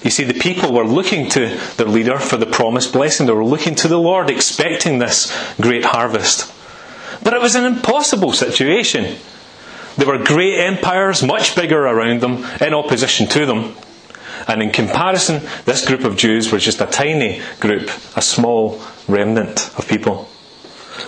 You 0.04 0.10
see, 0.10 0.24
the 0.24 0.34
people 0.34 0.74
were 0.74 0.86
looking 0.86 1.30
to 1.32 1.58
their 1.78 1.88
leader 1.88 2.20
for 2.20 2.38
the 2.38 2.46
promised 2.46 2.94
blessing. 2.94 3.26
They 3.26 3.34
were 3.34 3.44
looking 3.44 3.76
to 3.76 3.88
the 3.88 4.00
Lord, 4.00 4.30
expecting 4.30 5.00
this 5.00 5.36
great 5.60 5.86
harvest. 5.86 6.54
But 7.24 7.34
it 7.34 7.42
was 7.42 7.56
an 7.56 7.66
impossible 7.66 8.32
situation. 8.32 9.18
There 9.98 10.08
were 10.08 10.24
great 10.24 10.58
empires, 10.58 11.22
much 11.22 11.56
bigger 11.56 11.86
around 11.86 12.22
them, 12.22 12.46
in 12.62 12.74
opposition 12.74 13.28
to 13.28 13.46
them. 13.46 13.76
And 14.48 14.64
in 14.64 14.72
comparison, 14.72 15.42
this 15.66 15.86
group 15.86 16.06
of 16.06 16.16
Jews 16.16 16.52
were 16.52 16.60
just 16.60 16.80
a 16.80 16.86
tiny 16.86 17.42
group, 17.60 17.92
a 18.16 18.22
small 18.22 18.82
remnant 19.08 19.70
of 19.78 19.88
people. 19.88 20.30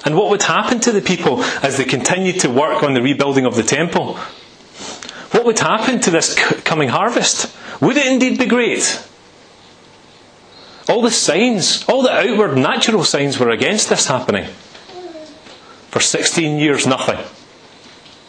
And 0.04 0.16
what 0.16 0.30
would 0.30 0.42
happen 0.42 0.80
to 0.82 0.92
the 0.92 1.02
people 1.02 1.44
as 1.64 1.78
they 1.78 1.86
continued 1.86 2.42
to 2.42 2.50
work 2.50 2.84
on 2.84 2.94
the 2.94 3.02
rebuilding 3.02 3.46
of 3.46 3.56
the 3.56 3.64
temple? 3.64 4.16
What 5.32 5.46
would 5.46 5.60
happen 5.60 6.02
to 6.02 6.12
this 6.12 6.36
coming 6.36 6.90
harvest? 6.90 7.56
Would 7.82 7.98
it 7.98 8.06
indeed 8.06 8.38
be 8.38 8.46
great? 8.46 9.04
All 10.88 11.02
the 11.02 11.12
signs, 11.12 11.84
all 11.88 12.04
the 12.04 12.12
outward 12.12 12.58
natural 12.58 13.04
signs 13.04 13.40
were 13.40 13.50
against 13.50 13.90
this 13.90 14.08
happening. 14.08 14.46
For 15.90 16.00
16 16.00 16.58
years, 16.60 16.88
nothing. 16.88 17.18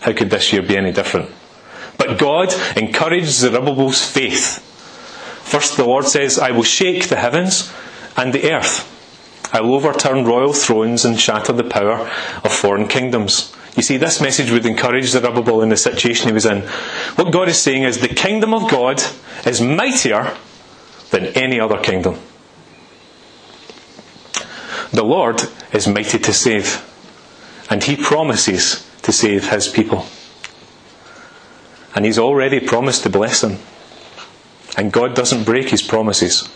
How 0.01 0.13
could 0.13 0.31
this 0.31 0.53
year 0.53 0.63
be 0.63 0.77
any 0.77 0.93
different? 0.93 1.31
But 1.97 2.19
God 2.19 2.53
encouraged 2.77 3.29
Zerubbabel's 3.29 4.05
faith. 4.05 4.59
First, 5.43 5.77
the 5.77 5.85
Lord 5.85 6.07
says, 6.07 6.39
I 6.39 6.51
will 6.51 6.65
shake 6.65 7.09
the 7.09 7.17
heavens 7.17 7.73
and 8.17 8.33
the 8.33 8.53
earth. 8.53 8.89
I 9.53 9.61
will 9.61 9.75
overturn 9.75 10.25
royal 10.25 10.53
thrones 10.53 11.05
and 11.05 11.21
shatter 11.21 11.53
the 11.53 11.65
power 11.65 12.11
of 12.43 12.53
foreign 12.53 12.89
kingdoms. 12.89 13.55
You 13.77 13.83
see, 13.83 13.97
this 13.97 14.21
message 14.21 14.51
would 14.51 14.67
encourage 14.67 15.07
Zerubbabel 15.07 15.63
in 15.63 15.71
the 15.71 15.77
situation 15.77 16.29
he 16.29 16.35
was 16.35 16.45
in. 16.45 16.63
What 17.17 17.33
God 17.33 17.49
is 17.49 17.61
saying 17.61 17.85
is 17.85 17.99
the 17.99 18.09
kingdom 18.09 18.53
of 18.53 18.71
God 18.71 19.03
is 19.47 19.61
mightier 19.61 20.37
than 21.11 21.27
any 21.27 21.59
other 21.59 21.79
kingdom. 21.79 22.19
The 24.93 25.05
Lord 25.05 25.43
is 25.73 25.89
mighty 25.89 26.19
to 26.19 26.33
save, 26.35 26.87
and 27.71 27.83
He 27.83 27.97
promises 27.97 28.87
to 29.03 29.13
save 29.13 29.49
His 29.51 29.69
people. 29.69 30.05
And 31.95 32.05
He's 32.05 32.19
already 32.19 32.61
promised 32.61 33.05
to 33.05 33.11
bless 33.11 33.41
them. 33.41 33.59
And 34.77 34.93
God 34.93 35.15
doesn't 35.15 35.45
break 35.45 35.71
His 35.71 35.81
promises. 35.81 36.49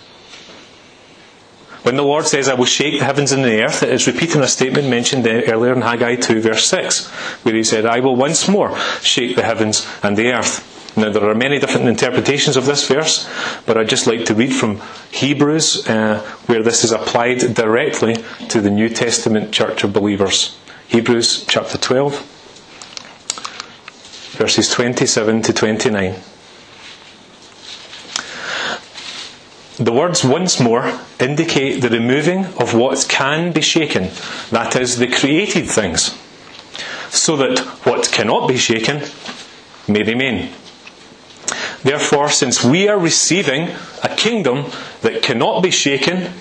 When 1.87 1.95
the 1.95 2.03
Lord 2.03 2.27
says, 2.27 2.49
I 2.49 2.55
will 2.55 2.65
shake 2.65 2.99
the 2.99 3.05
heavens 3.05 3.31
and 3.31 3.45
the 3.45 3.63
earth, 3.63 3.85
it 3.85 3.91
is 3.91 4.09
repeating 4.09 4.41
a 4.41 4.49
statement 4.49 4.89
mentioned 4.89 5.25
earlier 5.25 5.73
in 5.73 5.83
Haggai 5.83 6.17
2, 6.17 6.41
verse 6.41 6.67
6, 6.67 7.07
where 7.45 7.55
he 7.55 7.63
said, 7.63 7.87
I 7.87 8.01
will 8.01 8.17
once 8.17 8.49
more 8.49 8.77
shake 9.03 9.37
the 9.37 9.45
heavens 9.45 9.87
and 10.03 10.17
the 10.17 10.33
earth. 10.33 10.97
Now, 10.97 11.13
there 11.13 11.31
are 11.31 11.35
many 11.37 11.61
different 11.61 11.87
interpretations 11.87 12.57
of 12.57 12.67
this 12.67 12.89
verse, 12.89 13.31
but 13.67 13.79
I'd 13.79 13.89
just 13.89 14.09
like 14.09 14.25
to 14.25 14.35
read 14.35 14.53
from 14.53 14.83
Hebrews, 15.13 15.89
uh, 15.89 16.23
where 16.47 16.65
this 16.65 16.83
is 16.83 16.91
applied 16.91 17.55
directly 17.55 18.17
to 18.49 18.61
the 18.61 18.71
New 18.71 18.89
Testament 18.89 19.53
church 19.53 19.85
of 19.85 19.93
believers. 19.93 20.59
Hebrews 20.89 21.47
chapter 21.47 21.79
12, 21.79 22.21
verses 24.39 24.69
27 24.71 25.43
to 25.43 25.53
29. 25.53 26.17
The 29.79 29.93
words 29.93 30.25
once 30.25 30.59
more 30.59 30.99
indicate 31.21 31.81
the 31.81 31.91
removing 31.91 32.47
of 32.59 32.75
what 32.75 33.07
can 33.09 33.53
be 33.53 33.61
shaken, 33.61 34.11
that 34.51 34.75
is, 34.77 34.99
the 34.99 35.07
created 35.07 35.67
things, 35.67 36.17
so 37.11 37.37
that 37.37 37.59
what 37.85 38.11
cannot 38.11 38.49
be 38.49 38.57
shaken 38.57 39.03
may 39.87 40.03
remain. 40.03 40.51
Therefore, 41.83 42.31
since 42.31 42.65
we 42.65 42.89
are 42.89 42.99
receiving 42.99 43.69
a 44.03 44.09
kingdom 44.17 44.71
that 45.03 45.23
cannot 45.23 45.63
be 45.63 45.71
shaken, 45.71 46.33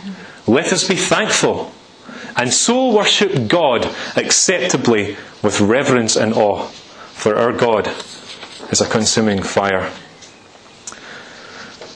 let 0.48 0.72
us 0.72 0.88
be 0.88 0.96
thankful 0.96 1.74
and 2.36 2.54
so 2.54 2.94
worship 2.94 3.48
God 3.48 3.86
acceptably 4.16 5.16
with 5.42 5.62
reverence 5.62 6.16
and 6.16 6.34
awe, 6.34 6.68
for 6.68 7.36
our 7.36 7.54
God 7.54 7.88
is 8.72 8.82
a 8.82 8.90
consuming 8.90 9.42
fire. 9.42 9.92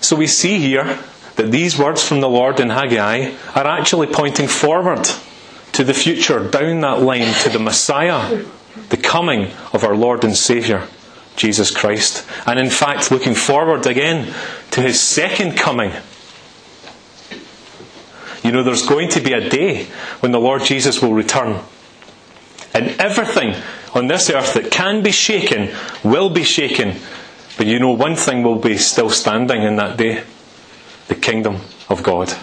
So 0.01 0.15
we 0.15 0.27
see 0.27 0.59
here 0.59 0.97
that 1.39 1.51
these 1.51 1.79
words 1.79 2.05
from 2.05 2.19
the 2.19 2.27
Lord 2.27 2.59
in 2.59 2.69
Haggai 2.69 3.31
are 3.55 3.65
actually 3.65 4.07
pointing 4.07 4.49
forward 4.49 5.09
to 5.71 5.85
the 5.85 5.93
future, 5.93 6.49
down 6.49 6.81
that 6.81 7.01
line 7.01 7.33
to 7.43 7.49
the 7.49 7.59
Messiah, 7.59 8.43
the 8.89 8.97
coming 8.97 9.49
of 9.71 9.85
our 9.85 9.95
Lord 9.95 10.25
and 10.25 10.35
Saviour, 10.35 10.85
Jesus 11.37 11.71
Christ. 11.71 12.27
And 12.45 12.59
in 12.59 12.69
fact, 12.69 13.09
looking 13.09 13.35
forward 13.35 13.87
again 13.87 14.33
to 14.71 14.81
his 14.81 14.99
second 14.99 15.55
coming. 15.55 15.93
You 18.43 18.51
know, 18.51 18.63
there's 18.63 18.85
going 18.85 19.07
to 19.11 19.21
be 19.21 19.31
a 19.31 19.49
day 19.49 19.85
when 20.19 20.33
the 20.33 20.41
Lord 20.41 20.63
Jesus 20.63 21.01
will 21.01 21.13
return. 21.13 21.61
And 22.73 22.89
everything 22.99 23.55
on 23.95 24.07
this 24.07 24.29
earth 24.29 24.55
that 24.55 24.71
can 24.71 25.03
be 25.03 25.11
shaken 25.11 25.73
will 26.03 26.29
be 26.29 26.43
shaken. 26.43 26.97
But 27.57 27.67
you 27.67 27.79
know, 27.79 27.91
one 27.91 28.17
thing 28.17 28.43
will 28.43 28.59
be 28.59 28.77
still 28.77 29.09
standing 29.09 29.63
in 29.63 29.77
that 29.77 29.95
day 29.95 30.25
the 31.09 31.15
kingdom 31.15 31.57
of 31.89 32.01
God. 32.03 32.33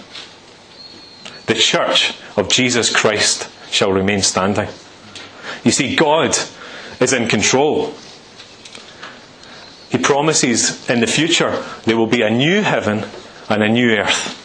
The 1.46 1.54
church 1.54 2.14
of 2.36 2.48
Jesus 2.48 2.94
Christ 2.94 3.48
shall 3.70 3.92
remain 3.92 4.20
standing. 4.20 4.68
You 5.64 5.70
see, 5.70 5.96
God 5.96 6.36
is 7.00 7.12
in 7.12 7.28
control. 7.28 7.94
He 9.88 9.98
promises 9.98 10.88
in 10.90 11.00
the 11.00 11.06
future 11.06 11.64
there 11.84 11.96
will 11.96 12.08
be 12.08 12.22
a 12.22 12.30
new 12.30 12.62
heaven 12.62 13.06
and 13.48 13.62
a 13.62 13.68
new 13.68 13.90
earth. 13.92 14.42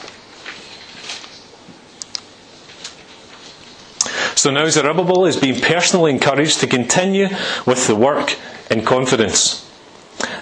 So 4.37 4.51
now 4.51 4.67
Zerubbabel 4.69 5.25
is 5.25 5.37
being 5.37 5.59
personally 5.61 6.11
encouraged 6.11 6.59
to 6.61 6.67
continue 6.67 7.27
with 7.65 7.87
the 7.87 7.95
work 7.95 8.37
in 8.69 8.83
confidence, 8.83 9.67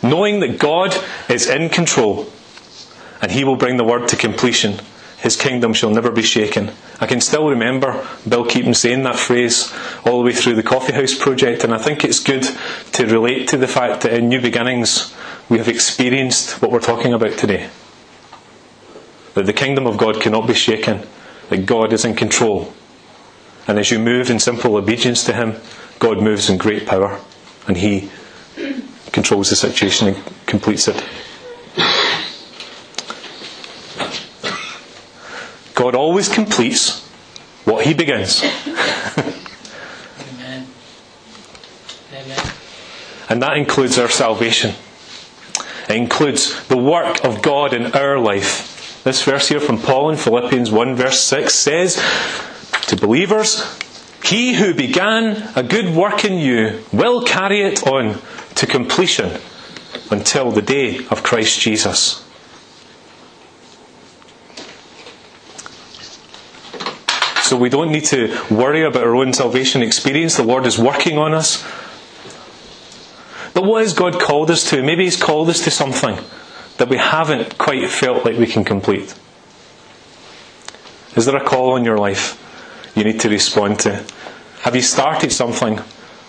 knowing 0.04 0.42
that 0.42 0.60
God 0.60 0.96
is 1.30 1.50
in 1.50 1.70
control 1.70 2.32
and 3.22 3.32
he 3.32 3.44
will 3.44 3.56
bring 3.56 3.78
the 3.78 3.84
word 3.84 4.08
to 4.10 4.16
completion. 4.16 4.80
His 5.18 5.36
kingdom 5.36 5.74
shall 5.74 5.90
never 5.90 6.12
be 6.12 6.22
shaken. 6.22 6.72
I 7.02 7.06
can 7.06 7.20
still 7.20 7.50
remember 7.50 8.08
Bill 8.28 8.46
Keaton 8.46 8.74
saying 8.74 9.04
that 9.04 9.18
phrase 9.20 9.74
all 10.06 10.20
the 10.20 10.26
way 10.26 10.34
through 10.34 10.56
the 10.56 10.64
Coffee 10.64 10.94
House 10.94 11.14
project, 11.14 11.64
and 11.64 11.74
I 11.74 11.78
think 11.78 12.04
it's 12.06 12.20
good 12.20 12.48
to 12.94 13.06
relate 13.06 13.50
to 13.50 13.58
the 13.58 13.68
fact 13.68 14.02
that 14.02 14.14
in 14.14 14.30
New 14.30 14.40
Beginnings 14.40 15.14
we 15.50 15.58
have 15.58 15.68
experienced 15.68 16.62
what 16.62 16.72
we're 16.72 16.80
talking 16.80 17.14
about 17.14 17.38
today. 17.38 17.70
That 19.34 19.46
the 19.46 19.54
kingdom 19.54 19.88
of 19.88 19.98
God 19.98 20.22
cannot 20.22 20.48
be 20.48 20.54
shaken, 20.54 21.06
that 21.50 21.66
God 21.66 21.92
is 21.92 22.06
in 22.06 22.16
control. 22.16 22.74
And 23.68 23.78
as 23.78 23.92
you 23.92 24.00
move 24.00 24.30
in 24.30 24.40
simple 24.40 24.78
obedience 24.78 25.24
to 25.26 25.34
Him, 25.34 25.56
God 26.00 26.22
moves 26.22 26.50
in 26.50 26.58
great 26.58 26.88
power, 26.88 27.20
and 27.68 27.76
He 27.76 28.10
controls 29.12 29.50
the 29.50 29.56
situation 29.56 30.08
and 30.10 30.24
completes 30.46 30.88
it. 30.88 31.04
God 35.80 35.96
always 35.96 36.20
always 36.20 36.28
completes 36.28 37.08
what 37.64 37.86
he 37.86 37.94
begins. 37.94 38.44
Amen. 38.44 40.68
Amen. 42.14 42.52
And 43.30 43.42
that 43.42 43.56
includes 43.56 43.98
our 43.98 44.10
salvation. 44.10 44.76
It 45.88 45.96
includes 45.96 46.68
the 46.68 46.76
work 46.76 47.24
of 47.24 47.42
God 47.42 47.74
in 47.74 47.94
our 47.94 48.20
life. 48.20 49.02
This 49.06 49.24
verse 49.24 49.48
here 49.48 49.62
from 49.62 49.78
Paul 49.78 50.10
in 50.10 50.18
Philippians 50.18 50.70
1, 50.70 50.96
verse 50.96 51.22
6 51.22 51.56
says 51.56 51.96
to 52.88 52.98
believers, 52.98 53.80
He 54.26 54.56
who 54.56 54.74
began 54.74 55.50
a 55.56 55.64
good 55.64 55.96
work 55.96 56.26
in 56.26 56.40
you 56.40 56.84
will 56.92 57.24
carry 57.24 57.62
it 57.62 57.88
on 57.88 58.20
to 58.56 58.68
completion 58.68 59.40
until 60.12 60.52
the 60.52 60.62
day 60.62 61.08
of 61.08 61.24
Christ 61.24 61.62
Jesus. 61.62 62.29
So 67.50 67.58
we 67.58 67.70
don't 67.70 67.92
need 67.92 68.06
to 68.06 68.28
worry 68.52 68.84
about 68.84 69.06
our 69.06 69.16
own 69.16 69.34
salvation 69.34 69.82
experience. 69.82 70.38
The 70.38 70.44
Lord 70.44 70.68
is 70.68 70.78
working 70.78 71.18
on 71.18 71.34
us. 71.34 71.64
But 73.56 73.64
what 73.64 73.82
has 73.82 73.96
God 73.96 74.22
called 74.22 74.52
us 74.52 74.70
to? 74.70 74.84
Maybe 74.84 75.06
He's 75.06 75.18
called 75.18 75.50
us 75.50 75.64
to 75.64 75.72
something 75.72 76.20
that 76.78 76.90
we 76.90 76.98
haven't 76.98 77.58
quite 77.58 77.90
felt 77.90 78.24
like 78.24 78.38
we 78.38 78.46
can 78.46 78.64
complete. 78.64 79.16
Is 81.16 81.26
there 81.26 81.38
a 81.38 81.44
call 81.44 81.72
on 81.72 81.84
your 81.84 81.98
life 81.98 82.38
you 82.96 83.04
need 83.04 83.20
to 83.22 83.30
respond 83.30 83.80
to? 83.80 84.06
Have 84.62 84.76
you 84.76 84.84
started 84.84 85.32
something 85.32 85.80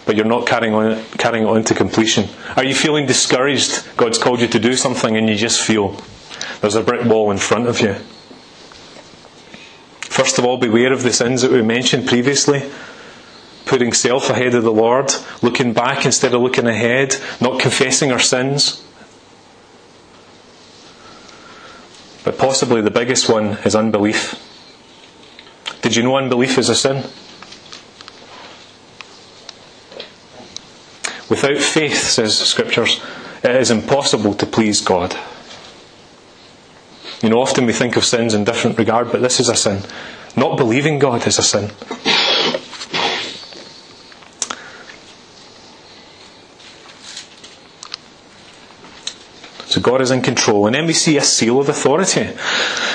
but 0.07 0.17
you're 0.17 0.25
not 0.25 0.47
carrying 0.47 0.73
on 0.73 1.05
carrying 1.19 1.45
on 1.45 1.65
to 1.65 1.75
completion? 1.75 2.31
Are 2.57 2.65
you 2.65 2.75
feeling 2.75 3.05
discouraged? 3.05 3.95
God's 3.99 4.17
called 4.17 4.41
you 4.41 4.49
to 4.49 4.59
do 4.59 4.75
something 4.75 5.19
and 5.19 5.29
you 5.29 5.37
just 5.37 5.61
feel 5.61 6.03
there's 6.63 6.77
a 6.77 6.83
brick 6.83 7.05
wall 7.05 7.31
in 7.31 7.37
front 7.37 7.69
of 7.69 7.79
you. 7.83 7.97
First 10.11 10.41
of 10.41 10.45
all, 10.45 10.59
beware 10.59 10.93
of 10.93 11.05
the 11.05 11.13
sins 11.13 11.41
that 11.43 11.53
we 11.53 11.63
mentioned 11.63 12.09
previously. 12.09 12.69
Putting 13.65 13.93
self 13.93 14.29
ahead 14.29 14.57
of 14.57 14.65
the 14.65 14.73
Lord, 14.73 15.13
looking 15.41 15.73
back 15.73 16.05
instead 16.05 16.35
of 16.35 16.43
looking 16.43 16.67
ahead, 16.67 17.15
not 17.41 17.61
confessing 17.61 18.11
our 18.11 18.19
sins. 18.19 18.85
But 22.25 22.39
possibly 22.39 22.83
the 22.83 22.91
biggest 22.91 23.29
one 23.29 23.59
is 23.65 23.77
unbelief. 23.77 24.35
Did 25.81 25.95
you 25.95 26.03
know 26.03 26.17
unbelief 26.17 26.59
is 26.59 26.69
a 26.69 26.75
sin? 26.75 27.05
Without 31.31 31.59
faith, 31.59 31.99
says 31.99 32.37
Scriptures, 32.37 33.01
it 33.45 33.55
is 33.55 33.71
impossible 33.71 34.35
to 34.35 34.45
please 34.45 34.81
God. 34.81 35.17
You 37.23 37.29
know, 37.29 37.41
often 37.41 37.67
we 37.67 37.73
think 37.73 37.97
of 37.97 38.05
sins 38.05 38.33
in 38.33 38.45
different 38.45 38.79
regard, 38.79 39.13
but 39.13 39.21
this 39.21 39.41
is 39.41 39.49
a 39.49 39.57
sin. 39.57 39.83
Not 40.37 40.57
believing 40.57 40.99
God 40.99 41.27
is 41.27 41.39
a 41.39 41.43
sin. 41.43 41.71
So 49.71 49.81
God 49.81 50.01
is 50.01 50.11
in 50.11 50.23
control. 50.23 50.67
And 50.67 50.75
then 50.75 50.87
we 50.87 50.93
see 50.93 51.17
a 51.17 51.23
seal 51.23 51.61
of 51.61 51.69
authority. 51.69 52.31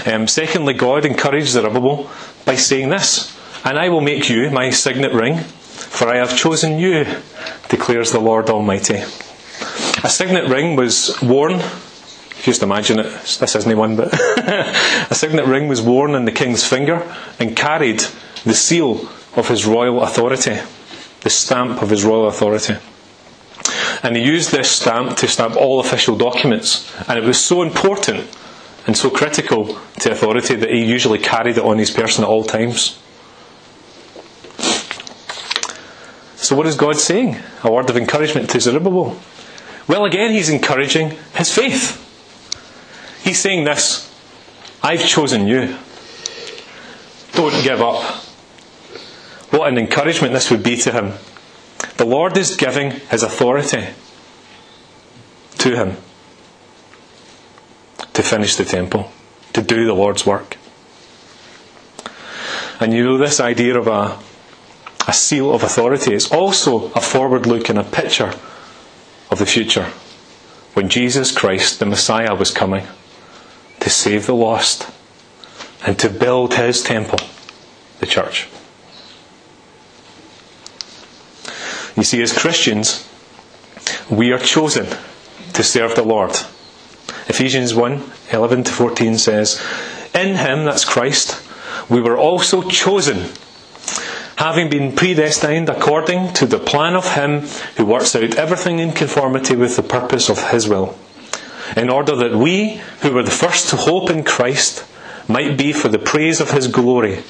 Um, 0.05 0.27
secondly, 0.27 0.73
God 0.73 1.05
encouraged 1.05 1.47
Zerubbabel 1.47 2.09
by 2.43 2.55
saying 2.55 2.89
this 2.89 3.33
And 3.63 3.79
I 3.79 3.89
will 3.89 4.01
make 4.01 4.29
you 4.29 4.49
my 4.49 4.71
signet 4.71 5.13
ring, 5.13 5.37
for 5.37 6.09
I 6.09 6.17
have 6.17 6.35
chosen 6.35 6.77
you, 6.77 7.05
declares 7.69 8.11
the 8.11 8.19
Lord 8.19 8.49
Almighty. 8.49 9.03
A 10.03 10.09
signet 10.09 10.49
ring 10.49 10.75
was 10.75 11.17
worn 11.21 11.61
just 12.41 12.63
imagine 12.63 12.99
it. 12.99 13.05
This 13.39 13.55
isn't 13.55 13.77
one, 13.77 13.95
but 13.95 14.13
a 15.11 15.15
signet 15.15 15.45
ring 15.45 15.67
was 15.67 15.81
worn 15.81 16.15
on 16.15 16.25
the 16.25 16.31
king's 16.31 16.65
finger 16.65 17.01
and 17.39 17.55
carried 17.55 18.03
the 18.43 18.53
seal 18.53 19.09
of 19.35 19.47
his 19.47 19.65
royal 19.65 20.01
authority, 20.01 20.57
the 21.21 21.29
stamp 21.29 21.81
of 21.81 21.89
his 21.89 22.03
royal 22.03 22.27
authority. 22.27 22.75
And 24.03 24.15
he 24.15 24.23
used 24.23 24.51
this 24.51 24.69
stamp 24.69 25.17
to 25.17 25.27
stamp 25.27 25.55
all 25.55 25.79
official 25.79 26.15
documents. 26.15 26.93
And 27.07 27.17
it 27.17 27.23
was 27.23 27.43
so 27.43 27.63
important 27.63 28.27
and 28.85 28.95
so 28.95 29.09
critical 29.09 29.79
to 29.99 30.11
authority 30.11 30.55
that 30.55 30.69
he 30.69 30.85
usually 30.85 31.17
carried 31.17 31.57
it 31.57 31.63
on 31.63 31.79
his 31.79 31.89
person 31.89 32.23
at 32.23 32.29
all 32.29 32.43
times. 32.43 32.99
So, 36.35 36.55
what 36.55 36.67
is 36.67 36.75
God 36.75 36.97
saying? 36.97 37.37
A 37.63 37.71
word 37.71 37.89
of 37.89 37.97
encouragement 37.97 38.51
to 38.51 38.59
Zerubbabel. 38.59 39.19
Well, 39.87 40.05
again, 40.05 40.31
he's 40.31 40.49
encouraging 40.49 41.17
his 41.33 41.51
faith. 41.51 42.04
He's 43.25 43.39
saying 43.39 43.63
this 43.63 44.07
I've 44.83 45.03
chosen 45.03 45.47
you. 45.47 45.75
Don't 47.33 47.63
give 47.63 47.81
up. 47.81 48.03
What 49.49 49.67
an 49.67 49.79
encouragement 49.79 50.31
this 50.31 50.51
would 50.51 50.61
be 50.61 50.77
to 50.77 50.91
him. 50.91 51.13
The 51.97 52.05
Lord 52.05 52.37
is 52.37 52.55
giving 52.55 52.91
his 52.91 53.23
authority 53.23 53.87
to 55.57 55.75
him 55.75 55.97
to 58.13 58.21
finish 58.21 58.55
the 58.57 58.63
temple, 58.63 59.11
to 59.53 59.61
do 59.63 59.87
the 59.87 59.93
Lord's 59.93 60.25
work. 60.25 60.57
And 62.79 62.93
you 62.93 63.03
know, 63.03 63.17
this 63.17 63.39
idea 63.39 63.79
of 63.79 63.87
a, 63.87 64.19
a 65.07 65.13
seal 65.13 65.51
of 65.51 65.63
authority 65.63 66.13
is 66.13 66.31
also 66.31 66.91
a 66.91 67.01
forward 67.01 67.47
look 67.47 67.69
and 67.69 67.79
a 67.79 67.83
picture 67.83 68.33
of 69.31 69.39
the 69.39 69.47
future 69.47 69.91
when 70.75 70.89
Jesus 70.89 71.31
Christ, 71.31 71.79
the 71.79 71.87
Messiah, 71.87 72.35
was 72.35 72.51
coming 72.51 72.85
to 73.85 73.91
save 73.91 74.25
the 74.25 74.33
lost 74.33 74.89
and 75.85 75.99
to 75.99 76.09
build 76.09 76.55
his 76.55 76.81
temple, 76.81 77.19
the 77.99 78.07
church. 78.07 78.47
You 81.95 82.01
see, 82.01 82.19
as 82.23 82.35
Christians, 82.35 83.07
we 84.09 84.31
are 84.31 84.39
chosen 84.39 84.87
to 85.53 85.63
serve 85.63 85.93
the 85.93 86.01
Lord. 86.01 86.31
Ephesians 87.27 87.75
1 87.75 88.01
11 88.33 88.63
to 88.63 88.71
14 88.71 89.19
says, 89.19 89.63
In 90.15 90.35
him, 90.35 90.65
that's 90.65 90.83
Christ, 90.83 91.39
we 91.87 92.01
were 92.01 92.17
also 92.17 92.67
chosen, 92.67 93.29
having 94.37 94.67
been 94.67 94.95
predestined 94.95 95.69
according 95.69 96.33
to 96.33 96.47
the 96.47 96.57
plan 96.57 96.95
of 96.95 97.13
him 97.13 97.41
who 97.77 97.85
works 97.85 98.15
out 98.15 98.33
everything 98.33 98.79
in 98.79 98.93
conformity 98.93 99.55
with 99.55 99.75
the 99.75 99.83
purpose 99.83 100.27
of 100.27 100.49
his 100.49 100.67
will 100.67 100.97
in 101.75 101.89
order 101.89 102.15
that 102.15 102.35
we, 102.35 102.81
who 103.01 103.13
were 103.13 103.23
the 103.23 103.31
first 103.31 103.69
to 103.69 103.75
hope 103.75 104.09
in 104.09 104.23
Christ, 104.23 104.85
might 105.27 105.57
be 105.57 105.73
for 105.73 105.87
the 105.87 105.99
praise 105.99 106.39
of 106.39 106.51
his 106.51 106.67
glory. 106.67 107.23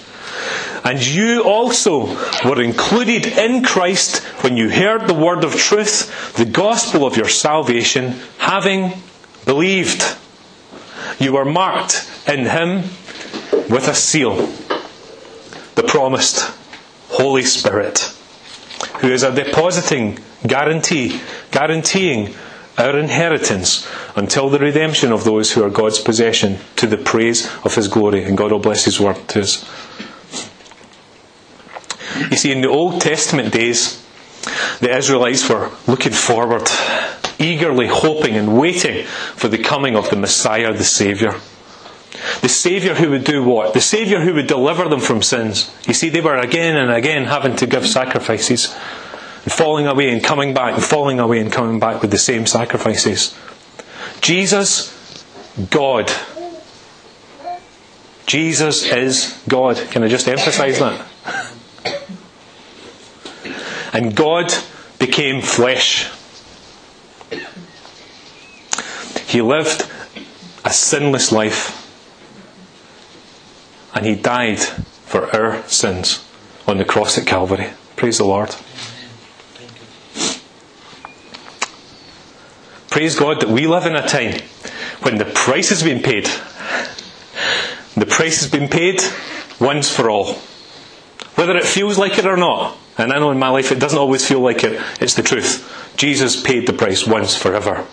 And 0.84 1.04
you 1.04 1.44
also 1.44 2.16
were 2.48 2.62
included 2.62 3.26
in 3.26 3.64
Christ 3.64 4.24
when 4.44 4.56
you 4.56 4.70
heard 4.70 5.08
the 5.08 5.16
word 5.16 5.44
of 5.44 5.56
truth, 5.56 6.36
the 6.36 6.46
gospel 6.46 7.06
of 7.06 7.18
your 7.18 7.28
salvation, 7.28 8.16
having 8.38 8.94
believed. 9.46 10.04
You 11.18 11.34
were 11.34 11.46
marked 11.46 12.08
in 12.28 12.46
him 12.46 12.84
with 13.70 13.88
a 13.88 13.96
seal, 13.96 14.36
the 15.76 15.84
promised 15.88 16.54
Holy 17.10 17.44
Spirit, 17.44 18.14
who 19.00 19.12
is 19.12 19.24
a 19.24 19.34
depositing 19.34 20.20
guarantee, 20.46 21.20
guaranteeing 21.52 22.36
our 22.78 22.98
inheritance 22.98 23.88
until 24.16 24.50
the 24.50 24.60
redemption 24.60 25.12
of 25.12 25.24
those 25.24 25.54
who 25.54 25.64
are 25.64 25.70
God's 25.70 26.00
possession 26.00 26.58
to 26.76 26.88
the 26.88 26.98
praise 26.98 27.50
of 27.64 27.76
His 27.76 27.88
glory. 27.88 28.24
And 28.24 28.38
God 28.38 28.52
will 28.52 28.60
bless 28.60 28.86
His 28.86 29.00
word 29.00 29.28
to 29.30 29.42
us. 29.42 29.64
You 32.32 32.38
see, 32.38 32.52
in 32.52 32.62
the 32.62 32.70
Old 32.70 33.02
Testament 33.02 33.54
days, 33.54 34.06
the 34.80 34.96
Israelites 34.96 35.50
were 35.50 35.72
looking 35.88 36.14
forward, 36.14 36.70
eagerly 37.40 37.88
hoping 37.88 38.36
and 38.36 38.58
waiting 38.58 39.06
for 39.06 39.48
the 39.48 39.58
coming 39.58 39.96
of 39.96 40.10
the 40.10 40.16
Messiah, 40.16 40.74
the 40.74 40.84
Saviour. 40.84 41.36
The 42.42 42.50
Saviour 42.50 42.96
who 42.96 43.10
would 43.12 43.24
do 43.24 43.44
what? 43.44 43.74
The 43.74 43.82
Saviour 43.82 44.22
who 44.22 44.34
would 44.36 44.48
deliver 44.48 44.88
them 44.88 45.00
from 45.00 45.22
sins. 45.22 45.72
You 45.88 45.94
see, 45.94 46.10
they 46.10 46.22
were 46.22 46.38
again 46.38 46.78
and 46.78 46.92
again 46.92 47.26
having 47.26 47.56
to 47.58 47.68
give 47.68 47.88
sacrifices 47.88 48.74
and 49.46 49.54
falling 49.54 49.86
away 49.86 50.10
and 50.10 50.24
coming 50.24 50.54
back 50.54 50.74
and 50.74 50.84
falling 50.84 51.20
away 51.20 51.40
and 51.40 51.52
coming 51.52 51.80
back 51.80 52.02
with 52.02 52.12
the 52.12 52.18
same 52.18 52.46
sacrifices. 52.48 53.38
Jesus, 54.20 55.24
God. 55.70 56.12
Jesus 58.26 58.86
is 58.86 59.40
God. 59.48 59.78
Can 59.92 60.04
I 60.04 60.08
just 60.08 60.28
emphasize 60.28 60.80
that? 60.80 61.06
And 63.94 64.16
God 64.16 64.52
became 64.98 65.42
flesh. 65.42 66.12
He 69.28 69.42
lived 69.42 69.90
a 70.66 70.74
sinless 70.74 71.32
life. 71.32 71.84
And 73.94 74.06
he 74.06 74.16
died 74.16 74.60
for 74.60 75.34
our 75.34 75.66
sins 75.68 76.28
on 76.68 76.80
the 76.80 76.86
cross 76.86 77.18
at 77.18 77.28
Calvary. 77.28 77.70
Praise 77.96 78.18
the 78.18 78.26
Lord. 78.26 78.56
Praise 82.96 83.20
God 83.20 83.42
that 83.42 83.50
we 83.50 83.68
live 83.68 83.86
in 83.86 83.94
a 83.94 84.08
time 84.08 84.40
when 85.02 85.18
the 85.18 85.26
price 85.26 85.68
has 85.68 85.84
been 85.84 86.02
paid. 86.02 86.30
The 87.98 88.06
price 88.06 88.40
has 88.40 88.50
been 88.50 88.70
paid 88.70 89.02
once 89.60 89.94
for 89.94 90.10
all. 90.10 90.36
Whether 91.36 91.58
it 91.58 91.66
feels 91.66 91.98
like 91.98 92.18
it 92.18 92.26
or 92.26 92.38
not, 92.38 92.78
and 92.98 93.12
I 93.12 93.20
know 93.20 93.32
in 93.32 93.38
my 93.38 93.50
life 93.50 93.74
it 93.74 93.80
doesn't 93.80 94.00
always 94.00 94.26
feel 94.26 94.40
like 94.40 94.64
it, 94.64 94.82
it's 95.02 95.16
the 95.16 95.24
truth. 95.24 95.94
Jesus 95.98 96.42
paid 96.42 96.68
the 96.68 96.72
price 96.72 97.06
once 97.06 97.36
forever. 97.36 97.86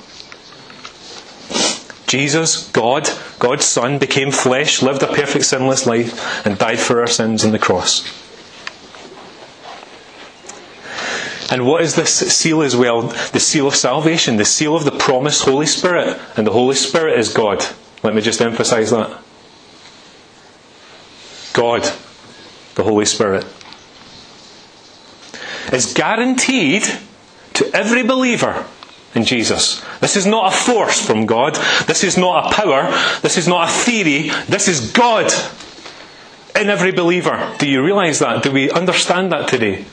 Jesus, 2.07 2.71
God, 2.71 3.11
God's 3.41 3.65
Son, 3.65 3.99
became 3.99 4.31
flesh, 4.31 4.83
lived 4.83 5.03
a 5.03 5.09
perfect 5.09 5.47
sinless 5.47 5.85
life, 5.85 6.47
and 6.47 6.57
died 6.57 6.79
for 6.79 7.01
our 7.01 7.09
sins 7.09 7.45
on 7.45 7.51
the 7.51 7.59
cross. 7.59 8.22
And 11.53 11.67
what 11.67 11.83
is 11.83 11.97
this 11.97 12.15
seal 12.35 12.63
as 12.63 12.75
well? 12.75 13.03
The 13.03 13.39
seal 13.39 13.67
of 13.67 13.75
salvation, 13.75 14.39
the 14.39 14.45
seal 14.47 14.75
of 14.75 14.87
the 14.87 14.91
promised 14.91 15.45
Holy 15.45 15.67
Spirit. 15.67 16.19
And 16.35 16.47
the 16.47 16.51
Holy 16.51 16.75
Spirit 16.75 17.19
is 17.19 17.31
God. 17.31 17.63
Let 18.03 18.15
me 18.15 18.23
just 18.23 18.41
emphasize 18.41 18.91
that. 18.91 19.21
God, 21.53 21.83
the 22.75 22.83
Holy 22.83 23.05
Spirit, 23.05 23.45
is 25.71 25.93
guaranteed 25.93 26.85
to 27.53 27.71
every 27.75 28.03
believer 28.03 28.65
in 29.15 29.25
Jesus. 29.25 29.85
This 30.01 30.17
is 30.17 30.25
not 30.25 30.55
a 30.55 30.57
force 30.57 31.05
from 31.05 31.27
God. 31.27 31.57
This 31.87 32.03
is 32.03 32.17
not 32.17 32.47
a 32.47 32.55
power. 32.55 32.91
This 33.21 33.37
is 33.37 33.47
not 33.47 33.69
a 33.69 33.71
theory. 33.71 34.31
This 34.49 34.69
is 34.69 34.91
God 34.93 35.31
in 36.59 36.71
every 36.71 36.93
believer. 36.93 37.55
Do 37.59 37.69
you 37.69 37.85
realize 37.85 38.21
that? 38.21 38.43
Do 38.43 38.51
we 38.53 38.71
understand 38.71 39.33
that 39.33 39.49
today? 39.49 39.85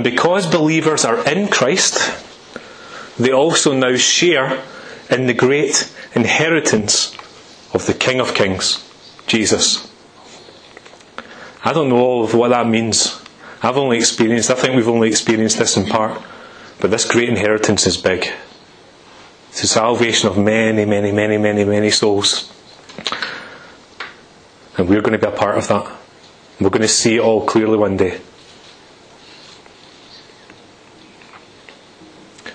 And 0.00 0.04
because 0.10 0.46
believers 0.46 1.04
are 1.04 1.22
in 1.28 1.48
Christ, 1.48 2.00
they 3.18 3.32
also 3.32 3.74
now 3.74 3.96
share 3.96 4.64
in 5.10 5.26
the 5.26 5.34
great 5.34 5.92
inheritance 6.14 7.14
of 7.74 7.84
the 7.84 7.92
King 7.92 8.18
of 8.18 8.32
Kings, 8.32 8.82
Jesus. 9.26 9.92
I 11.62 11.74
don't 11.74 11.90
know 11.90 11.98
all 11.98 12.24
of 12.24 12.32
what 12.32 12.48
that 12.48 12.66
means. 12.66 13.22
I've 13.62 13.76
only 13.76 13.98
experienced, 13.98 14.50
I 14.50 14.54
think 14.54 14.74
we've 14.74 14.88
only 14.88 15.08
experienced 15.08 15.58
this 15.58 15.76
in 15.76 15.84
part, 15.84 16.22
but 16.80 16.90
this 16.90 17.04
great 17.04 17.28
inheritance 17.28 17.86
is 17.86 17.98
big. 17.98 18.26
It's 19.50 19.60
the 19.60 19.66
salvation 19.66 20.30
of 20.30 20.38
many, 20.38 20.86
many, 20.86 21.12
many, 21.12 21.36
many, 21.36 21.66
many 21.66 21.90
souls. 21.90 22.50
And 24.78 24.88
we're 24.88 25.02
going 25.02 25.12
to 25.12 25.18
be 25.18 25.26
a 25.26 25.36
part 25.36 25.58
of 25.58 25.68
that. 25.68 25.92
We're 26.58 26.70
going 26.70 26.80
to 26.80 26.88
see 26.88 27.16
it 27.16 27.20
all 27.20 27.44
clearly 27.44 27.76
one 27.76 27.98
day. 27.98 28.22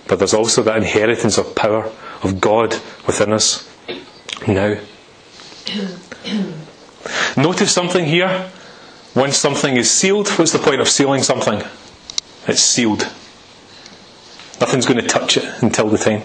But 0.07 0.19
there's 0.19 0.33
also 0.33 0.61
that 0.63 0.77
inheritance 0.77 1.37
of 1.37 1.55
power 1.55 1.91
of 2.21 2.39
God 2.39 2.75
within 3.07 3.33
us 3.33 3.67
now. 4.47 4.77
Notice 7.37 7.71
something 7.71 8.05
here. 8.05 8.49
When 9.13 9.31
something 9.31 9.77
is 9.77 9.89
sealed, 9.89 10.27
what's 10.29 10.51
the 10.51 10.59
point 10.59 10.81
of 10.81 10.89
sealing 10.89 11.23
something? 11.23 11.63
It's 12.47 12.61
sealed. 12.61 13.03
Nothing's 14.59 14.85
going 14.85 15.01
to 15.01 15.07
touch 15.07 15.37
it 15.37 15.45
until 15.63 15.89
the 15.89 15.97
time. 15.97 16.23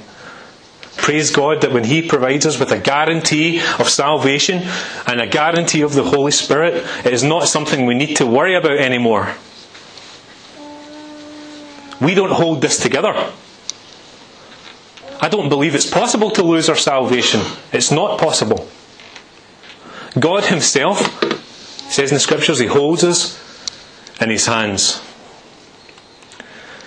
Praise 0.96 1.30
God 1.30 1.62
that 1.62 1.72
when 1.72 1.84
He 1.84 2.06
provides 2.06 2.46
us 2.46 2.58
with 2.58 2.72
a 2.72 2.78
guarantee 2.78 3.60
of 3.78 3.88
salvation 3.88 4.62
and 5.06 5.20
a 5.20 5.26
guarantee 5.26 5.82
of 5.82 5.94
the 5.94 6.02
Holy 6.02 6.32
Spirit, 6.32 6.84
it 7.04 7.12
is 7.12 7.22
not 7.22 7.48
something 7.48 7.86
we 7.86 7.94
need 7.94 8.16
to 8.16 8.26
worry 8.26 8.54
about 8.54 8.76
anymore. 8.76 9.34
We 12.00 12.14
don't 12.14 12.32
hold 12.32 12.60
this 12.60 12.78
together. 12.78 13.32
I 15.20 15.28
don't 15.28 15.48
believe 15.48 15.74
it's 15.74 15.88
possible 15.88 16.30
to 16.32 16.42
lose 16.42 16.68
our 16.68 16.76
salvation. 16.76 17.40
It's 17.72 17.90
not 17.90 18.18
possible. 18.18 18.68
God 20.18 20.44
Himself 20.44 21.22
says 21.90 22.10
in 22.10 22.16
the 22.16 22.20
Scriptures, 22.20 22.58
He 22.58 22.66
holds 22.66 23.04
us 23.04 23.38
in 24.20 24.30
His 24.30 24.46
hands. 24.46 25.02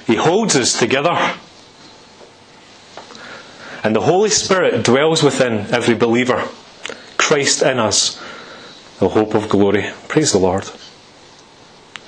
He 0.08 0.16
holds 0.16 0.56
us 0.56 0.78
together. 0.78 1.36
And 3.84 3.96
the 3.96 4.02
Holy 4.02 4.30
Spirit 4.30 4.84
dwells 4.84 5.22
within 5.22 5.74
every 5.74 5.96
believer. 5.96 6.48
Christ 7.18 7.62
in 7.62 7.80
us, 7.80 8.16
the 9.00 9.10
hope 9.10 9.36
of 9.36 9.50
glory. 9.50 9.92
Praise 10.08 10.32
the 10.32 10.40
Lord. 10.40 10.70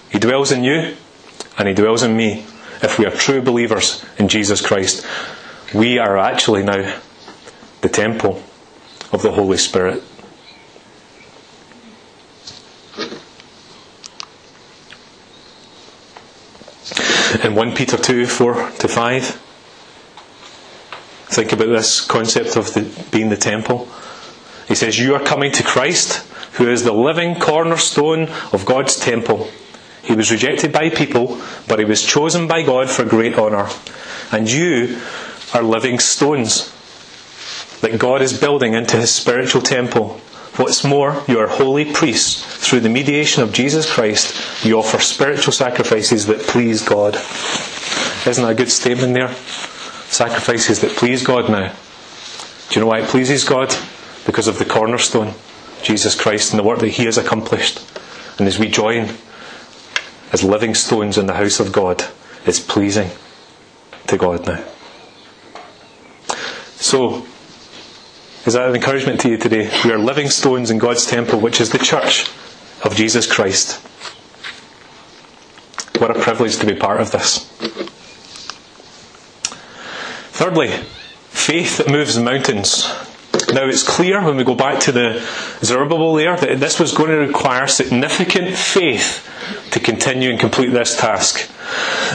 He 0.09 0.19
dwells 0.19 0.51
in 0.51 0.63
you, 0.63 0.95
and 1.57 1.67
He 1.67 1.73
dwells 1.73 2.01
in 2.03 2.15
me 2.15 2.45
if 2.81 2.97
we 2.97 3.05
are 3.05 3.11
true 3.11 3.41
believers 3.41 4.03
in 4.17 4.27
Jesus 4.27 4.65
Christ. 4.65 5.05
We 5.75 5.99
are 5.99 6.17
actually 6.17 6.63
now 6.63 7.01
the 7.81 7.89
temple 7.89 8.41
of 9.11 9.21
the 9.23 9.31
Holy 9.31 9.57
Spirit. 9.57 10.01
In 17.43 17.55
1 17.55 17.75
Peter 17.75 17.97
2 17.97 18.25
4 18.25 18.71
to 18.71 18.87
5, 18.87 19.25
think 21.25 21.51
about 21.51 21.65
this 21.65 21.99
concept 21.99 22.55
of 22.55 22.73
the, 22.73 22.89
being 23.11 23.27
the 23.27 23.35
temple. 23.35 23.89
He 24.69 24.75
says, 24.75 24.97
You 24.97 25.13
are 25.15 25.23
coming 25.23 25.51
to 25.51 25.63
Christ, 25.63 26.25
who 26.53 26.69
is 26.69 26.85
the 26.85 26.93
living 26.93 27.37
cornerstone 27.37 28.29
of 28.53 28.65
God's 28.65 28.95
temple. 28.97 29.49
He 30.03 30.15
was 30.15 30.31
rejected 30.31 30.71
by 30.71 30.89
people, 30.89 31.41
but 31.67 31.79
he 31.79 31.85
was 31.85 32.01
chosen 32.01 32.47
by 32.47 32.61
God 32.61 32.89
for 32.89 33.03
great 33.03 33.37
honour. 33.37 33.67
And 34.31 34.49
you 34.49 35.01
are 35.55 35.63
living 35.63 35.99
stones 35.99 36.71
that 37.79 37.97
God 37.97 38.21
is 38.21 38.37
building 38.37 38.73
into 38.73 38.97
his 38.97 39.13
spiritual 39.13 39.61
temple. 39.61 40.19
What's 40.57 40.83
more, 40.83 41.23
you 41.27 41.39
are 41.39 41.47
holy 41.47 41.91
priests. 41.93 42.43
Through 42.67 42.81
the 42.81 42.89
mediation 42.89 43.41
of 43.41 43.53
Jesus 43.53 43.91
Christ, 43.91 44.65
you 44.65 44.77
offer 44.77 44.99
spiritual 44.99 45.53
sacrifices 45.53 46.25
that 46.27 46.41
please 46.41 46.81
God. 46.81 47.15
Isn't 48.27 48.43
that 48.43 48.51
a 48.51 48.55
good 48.55 48.71
statement 48.71 49.13
there? 49.13 49.33
Sacrifices 50.07 50.81
that 50.81 50.91
please 50.91 51.23
God 51.23 51.49
now. 51.49 51.73
Do 52.69 52.75
you 52.75 52.81
know 52.81 52.87
why 52.87 52.99
it 52.99 53.09
pleases 53.09 53.43
God? 53.43 53.73
Because 54.25 54.47
of 54.47 54.59
the 54.59 54.65
cornerstone, 54.65 55.33
Jesus 55.83 56.19
Christ, 56.19 56.51
and 56.51 56.59
the 56.59 56.63
work 56.63 56.79
that 56.79 56.89
He 56.89 57.05
has 57.05 57.17
accomplished. 57.17 57.79
And 58.39 58.47
as 58.47 58.59
we 58.59 58.67
join 58.67 59.09
as 60.33 60.43
living 60.43 60.73
stones 60.73 61.17
in 61.17 61.27
the 61.27 61.33
house 61.33 61.59
of 61.59 61.71
God, 61.71 62.03
it's 62.45 62.59
pleasing 62.59 63.11
to 64.07 64.17
God 64.17 64.45
now. 64.47 64.63
So, 66.85 67.25
is 68.45 68.53
that 68.53 68.69
an 68.69 68.75
encouragement 68.75 69.19
to 69.21 69.29
you 69.29 69.37
today? 69.37 69.71
We 69.83 69.91
are 69.91 69.97
living 69.97 70.29
stones 70.29 70.69
in 70.69 70.77
God's 70.77 71.07
temple, 71.07 71.39
which 71.39 71.59
is 71.59 71.71
the 71.71 71.79
church 71.79 72.29
of 72.83 72.95
Jesus 72.95 73.25
Christ. 73.25 73.81
What 75.99 76.15
a 76.15 76.19
privilege 76.19 76.57
to 76.57 76.67
be 76.67 76.75
part 76.75 77.01
of 77.01 77.09
this. 77.09 77.49
Thirdly, 80.29 80.69
faith 81.31 81.89
moves 81.89 82.19
mountains. 82.19 82.85
Now 83.53 83.67
it's 83.67 83.83
clear 83.83 84.23
when 84.23 84.37
we 84.37 84.43
go 84.43 84.55
back 84.55 84.79
to 84.81 84.91
the 84.91 85.25
Zerubbabel 85.63 86.15
there 86.15 86.35
that 86.35 86.59
this 86.59 86.79
was 86.79 86.93
going 86.93 87.09
to 87.09 87.17
require 87.17 87.67
significant 87.67 88.55
faith 88.57 89.27
to 89.71 89.79
continue 89.79 90.31
and 90.31 90.39
complete 90.39 90.69
this 90.69 90.97
task. 90.97 91.49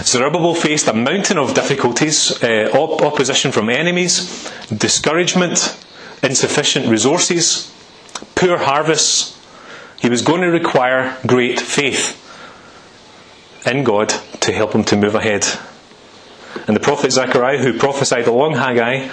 Zerubbabel 0.02 0.54
faced 0.54 0.88
a 0.88 0.92
mountain 0.92 1.38
of 1.38 1.54
difficulties, 1.54 2.42
uh, 2.42 2.70
op- 2.72 3.02
opposition 3.02 3.52
from 3.52 3.68
enemies, 3.68 4.50
discouragement, 4.74 5.76
insufficient 6.22 6.86
resources, 6.86 7.72
poor 8.34 8.58
harvests. 8.58 9.36
He 10.00 10.08
was 10.08 10.22
going 10.22 10.40
to 10.40 10.48
require 10.48 11.16
great 11.26 11.60
faith 11.60 12.16
in 13.66 13.84
God 13.84 14.08
to 14.40 14.52
help 14.52 14.72
him 14.72 14.84
to 14.84 14.96
move 14.96 15.14
ahead. 15.14 15.46
And 16.66 16.74
the 16.74 16.80
prophet 16.80 17.12
Zechariah, 17.12 17.58
who 17.58 17.78
prophesied 17.78 18.26
along 18.26 18.54
Haggai 18.54 19.08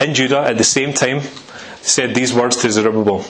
in 0.00 0.14
Judah 0.14 0.40
at 0.40 0.58
the 0.58 0.64
same 0.64 0.92
time, 0.92 1.20
said 1.86 2.14
these 2.14 2.34
words 2.34 2.56
to 2.58 2.70
Zerubbabel. 2.70 3.24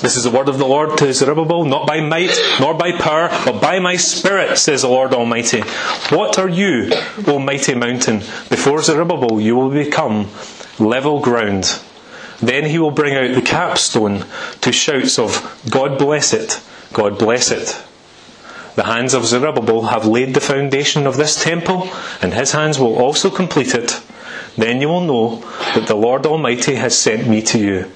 This 0.00 0.16
is 0.16 0.24
the 0.24 0.30
word 0.30 0.48
of 0.48 0.56
the 0.56 0.66
Lord 0.66 0.96
to 0.98 1.12
Zerubbabel, 1.12 1.66
not 1.66 1.86
by 1.86 2.00
might 2.00 2.34
nor 2.58 2.72
by 2.72 2.92
power, 2.92 3.28
but 3.44 3.60
by 3.60 3.80
my 3.80 3.96
spirit, 3.96 4.56
says 4.56 4.80
the 4.80 4.88
Lord 4.88 5.12
Almighty. 5.12 5.60
What 6.08 6.38
are 6.38 6.48
you, 6.48 6.90
O 7.26 7.38
mighty 7.38 7.74
mountain? 7.74 8.20
Before 8.48 8.80
Zerubbabel 8.80 9.42
you 9.42 9.56
will 9.56 9.70
become 9.70 10.28
level 10.78 11.20
ground. 11.20 11.80
Then 12.38 12.64
he 12.64 12.78
will 12.78 12.90
bring 12.90 13.14
out 13.14 13.34
the 13.34 13.42
capstone 13.42 14.24
to 14.62 14.72
shouts 14.72 15.18
of, 15.18 15.62
God 15.68 15.98
bless 15.98 16.32
it, 16.32 16.62
God 16.94 17.18
bless 17.18 17.50
it. 17.50 17.84
The 18.76 18.84
hands 18.84 19.12
of 19.12 19.26
Zerubbabel 19.26 19.82
have 19.88 20.06
laid 20.06 20.32
the 20.32 20.40
foundation 20.40 21.06
of 21.06 21.18
this 21.18 21.42
temple, 21.42 21.90
and 22.22 22.32
his 22.32 22.52
hands 22.52 22.78
will 22.78 22.96
also 22.96 23.28
complete 23.28 23.74
it. 23.74 24.00
Then 24.56 24.80
you 24.80 24.88
will 24.88 25.00
know 25.00 25.36
that 25.74 25.86
the 25.86 25.94
Lord 25.94 26.26
Almighty 26.26 26.74
has 26.74 26.98
sent 26.98 27.28
me 27.28 27.42
to 27.42 27.58
you. 27.58 27.90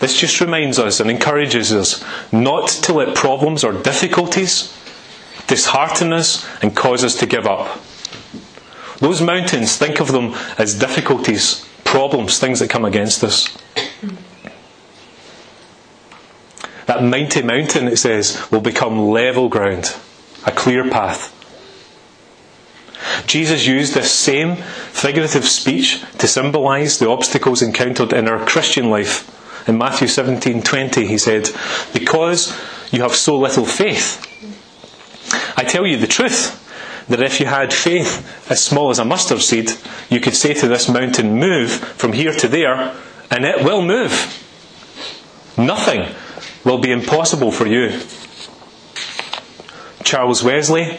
This 0.00 0.18
just 0.18 0.40
reminds 0.40 0.78
us 0.78 0.98
and 0.98 1.10
encourages 1.10 1.72
us 1.72 2.02
not 2.32 2.68
to 2.68 2.94
let 2.94 3.14
problems 3.14 3.62
or 3.64 3.72
difficulties 3.72 4.76
dishearten 5.46 6.12
us 6.12 6.46
and 6.62 6.74
cause 6.74 7.04
us 7.04 7.16
to 7.16 7.26
give 7.26 7.46
up. 7.46 7.80
Those 8.98 9.20
mountains, 9.20 9.76
think 9.76 10.00
of 10.00 10.12
them 10.12 10.34
as 10.58 10.78
difficulties, 10.78 11.66
problems, 11.84 12.38
things 12.38 12.60
that 12.60 12.70
come 12.70 12.84
against 12.84 13.24
us. 13.24 13.48
That 16.86 17.02
mighty 17.02 17.42
mountain, 17.42 17.88
it 17.88 17.96
says, 17.96 18.50
will 18.50 18.60
become 18.60 19.10
level 19.10 19.48
ground, 19.48 19.96
a 20.46 20.50
clear 20.50 20.88
path. 20.90 21.36
Jesus 23.26 23.66
used 23.66 23.94
this 23.94 24.10
same 24.10 24.56
figurative 24.56 25.44
speech 25.46 26.02
to 26.18 26.28
symbolize 26.28 26.98
the 26.98 27.08
obstacles 27.08 27.62
encountered 27.62 28.12
in 28.12 28.28
our 28.28 28.44
Christian 28.44 28.90
life. 28.90 29.28
In 29.68 29.78
Matthew 29.78 30.08
17:20 30.08 31.06
he 31.06 31.18
said, 31.18 31.50
"Because 31.92 32.52
you 32.90 33.02
have 33.02 33.14
so 33.14 33.36
little 33.38 33.66
faith, 33.66 34.26
I 35.56 35.64
tell 35.64 35.86
you 35.86 35.96
the 35.96 36.06
truth, 36.06 36.56
that 37.08 37.22
if 37.22 37.40
you 37.40 37.46
had 37.46 37.72
faith 37.72 38.50
as 38.50 38.62
small 38.62 38.90
as 38.90 38.98
a 38.98 39.04
mustard 39.04 39.42
seed, 39.42 39.72
you 40.08 40.20
could 40.20 40.34
say 40.34 40.54
to 40.54 40.68
this 40.68 40.88
mountain, 40.88 41.38
Move 41.38 41.72
from 41.72 42.12
here 42.12 42.32
to 42.32 42.48
there, 42.48 42.94
and 43.30 43.44
it 43.44 43.64
will 43.64 43.82
move. 43.82 44.12
Nothing 45.58 46.14
will 46.64 46.78
be 46.78 46.92
impossible 46.92 47.50
for 47.50 47.66
you. 47.66 48.00
Charles 50.04 50.42
Wesley 50.42 50.98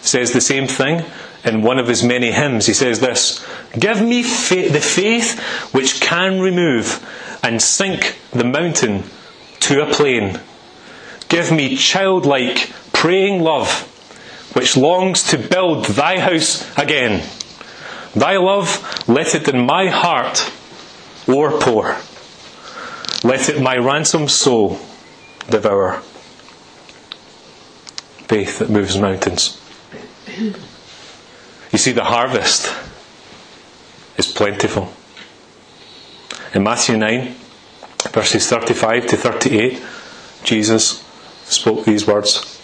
says 0.00 0.32
the 0.32 0.40
same 0.40 0.66
thing 0.66 1.04
in 1.44 1.62
one 1.62 1.78
of 1.78 1.88
his 1.88 2.02
many 2.02 2.30
hymns. 2.32 2.66
He 2.66 2.72
says 2.72 3.00
this 3.00 3.44
Give 3.78 4.00
me 4.00 4.22
fa- 4.22 4.68
the 4.70 4.80
faith 4.80 5.40
which 5.72 6.00
can 6.00 6.40
remove 6.40 7.06
and 7.42 7.60
sink 7.60 8.18
the 8.30 8.44
mountain 8.44 9.04
to 9.60 9.82
a 9.82 9.92
plain. 9.92 10.40
Give 11.28 11.50
me 11.50 11.76
childlike, 11.76 12.72
praying 12.92 13.42
love 13.42 13.88
which 14.54 14.76
longs 14.76 15.22
to 15.24 15.38
build 15.38 15.86
thy 15.86 16.18
house 16.18 16.66
again. 16.76 17.26
Thy 18.14 18.36
love, 18.36 19.08
let 19.08 19.34
it 19.34 19.48
in 19.48 19.64
my 19.64 19.88
heart 19.88 20.52
o'erpour. 21.28 21.96
Let 23.24 23.48
it 23.48 23.62
my 23.62 23.76
ransomed 23.76 24.30
soul 24.30 24.78
devour. 25.48 26.00
Faith 28.28 28.58
that 28.58 28.70
moves 28.70 28.98
mountains. 28.98 29.58
You 31.72 31.78
see, 31.78 31.92
the 31.92 32.04
harvest 32.04 32.70
is 34.18 34.26
plentiful. 34.30 34.92
In 36.54 36.62
Matthew 36.62 36.98
9, 36.98 37.34
verses 38.10 38.46
35 38.46 39.06
to 39.06 39.16
38, 39.16 39.82
Jesus 40.44 41.02
spoke 41.44 41.86
these 41.86 42.06
words. 42.06 42.60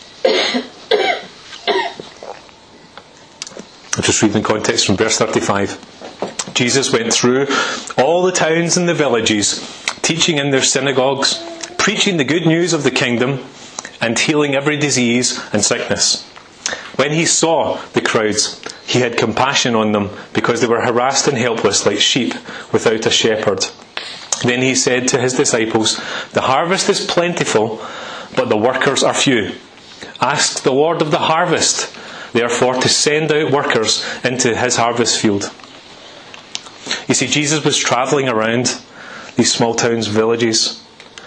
I'll 3.97 4.03
just 4.03 4.23
read 4.23 4.37
in 4.37 4.42
context 4.42 4.87
from 4.87 4.99
verse 4.99 5.16
35. 5.16 6.53
Jesus 6.55 6.92
went 6.92 7.12
through 7.12 7.47
all 7.97 8.23
the 8.23 8.33
towns 8.33 8.77
and 8.77 8.87
the 8.87 8.94
villages, 8.94 9.61
teaching 10.03 10.37
in 10.37 10.51
their 10.51 10.62
synagogues, 10.62 11.42
preaching 11.79 12.18
the 12.18 12.25
good 12.25 12.47
news 12.47 12.75
of 12.75 12.83
the 12.83 12.90
kingdom, 12.90 13.42
and 14.03 14.18
healing 14.18 14.55
every 14.55 14.77
disease 14.77 15.40
and 15.53 15.64
sickness. 15.64 16.25
When 16.97 17.12
he 17.12 17.25
saw 17.25 17.77
the 17.94 18.03
crowds, 18.03 18.61
he 18.88 19.01
had 19.01 19.16
compassion 19.18 19.74
on 19.74 19.92
them 19.92 20.11
because 20.33 20.61
they 20.61 20.66
were 20.66 20.81
harassed 20.81 21.29
and 21.29 21.37
helpless 21.37 21.85
like 21.87 21.98
sheep 22.01 22.35
without 22.72 23.05
a 23.07 23.11
shepherd. 23.11 23.64
Then 24.42 24.62
he 24.62 24.74
said 24.74 25.09
to 25.09 25.20
his 25.20 25.35
disciples, 25.35 25.96
The 26.33 26.40
harvest 26.40 26.88
is 26.88 27.05
plentiful, 27.05 27.85
but 28.35 28.48
the 28.48 28.57
workers 28.57 29.03
are 29.03 29.14
few. 29.14 29.53
Ask 30.20 30.62
the 30.62 30.72
Lord 30.72 31.03
of 31.03 31.11
the 31.11 31.18
harvest 31.18 31.94
therefore, 32.33 32.74
to 32.74 32.88
send 32.88 33.33
out 33.33 33.53
workers 33.53 34.05
into 34.24 34.57
his 34.57 34.77
harvest 34.77 35.20
field. 35.20 35.51
You 37.07 37.14
see, 37.14 37.27
Jesus 37.27 37.64
was 37.64 37.77
travelling 37.77 38.29
around 38.29 38.81
these 39.37 39.53
small 39.53 39.74
towns, 39.74 40.07
villages. 40.07 40.83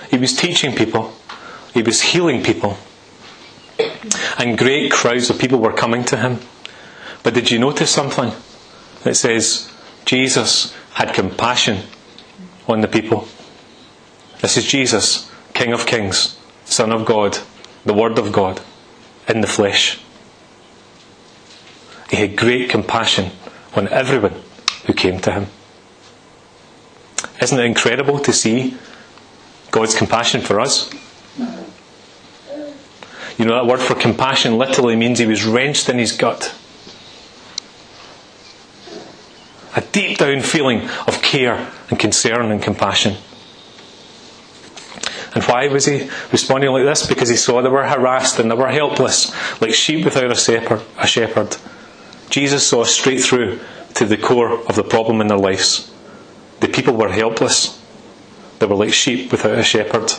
He 0.09 0.17
was 0.17 0.35
teaching 0.35 0.75
people, 0.75 1.13
he 1.73 1.81
was 1.81 2.01
healing 2.01 2.43
people. 2.43 2.77
And 4.37 4.57
great 4.57 4.91
crowds 4.91 5.29
of 5.29 5.39
people 5.39 5.59
were 5.59 5.73
coming 5.73 6.03
to 6.05 6.17
him. 6.17 6.39
But 7.23 7.33
did 7.33 7.51
you 7.51 7.59
notice 7.59 7.91
something? 7.91 8.31
It 9.05 9.15
says 9.15 9.71
Jesus 10.05 10.75
had 10.93 11.13
compassion 11.13 11.83
on 12.67 12.81
the 12.81 12.87
people. 12.87 13.27
This 14.41 14.57
is 14.57 14.65
Jesus, 14.65 15.31
King 15.53 15.73
of 15.73 15.85
Kings, 15.85 16.37
Son 16.65 16.91
of 16.91 17.05
God, 17.05 17.37
the 17.85 17.93
Word 17.93 18.17
of 18.17 18.31
God, 18.31 18.61
in 19.27 19.41
the 19.41 19.47
flesh. 19.47 19.99
He 22.09 22.17
had 22.17 22.35
great 22.35 22.69
compassion 22.69 23.31
on 23.75 23.87
everyone 23.87 24.35
who 24.85 24.93
came 24.93 25.19
to 25.21 25.31
him. 25.31 25.47
Isn't 27.41 27.59
it 27.59 27.65
incredible 27.65 28.19
to 28.19 28.33
see 28.33 28.77
God's 29.71 29.95
compassion 29.95 30.41
for 30.41 30.59
us? 30.59 30.91
You 33.37 33.45
know, 33.45 33.55
that 33.55 33.65
word 33.65 33.79
for 33.79 33.95
compassion 33.95 34.57
literally 34.57 34.95
means 34.95 35.19
he 35.19 35.25
was 35.25 35.45
wrenched 35.45 35.89
in 35.89 35.97
his 35.97 36.11
gut. 36.11 36.53
A 39.75 39.81
deep 39.81 40.17
down 40.17 40.41
feeling 40.41 40.89
of 41.07 41.21
care 41.21 41.71
and 41.89 41.97
concern 41.99 42.51
and 42.51 42.61
compassion. 42.61 43.15
And 45.33 45.43
why 45.45 45.67
was 45.67 45.85
he 45.85 46.09
responding 46.31 46.71
like 46.71 46.83
this? 46.83 47.07
Because 47.07 47.29
he 47.29 47.37
saw 47.37 47.61
they 47.61 47.69
were 47.69 47.87
harassed 47.87 48.39
and 48.39 48.51
they 48.51 48.55
were 48.55 48.67
helpless, 48.67 49.31
like 49.61 49.73
sheep 49.73 50.03
without 50.03 50.31
a 50.31 51.07
shepherd. 51.07 51.55
Jesus 52.29 52.67
saw 52.67 52.83
straight 52.83 53.21
through 53.21 53.59
to 53.95 54.05
the 54.05 54.17
core 54.17 54.59
of 54.67 54.75
the 54.75 54.83
problem 54.83 55.21
in 55.21 55.27
their 55.27 55.37
lives. 55.37 55.93
The 56.59 56.67
people 56.67 56.95
were 56.95 57.09
helpless. 57.09 57.81
They 58.59 58.65
were 58.65 58.75
like 58.75 58.93
sheep 58.93 59.31
without 59.31 59.57
a 59.57 59.63
shepherd. 59.63 60.11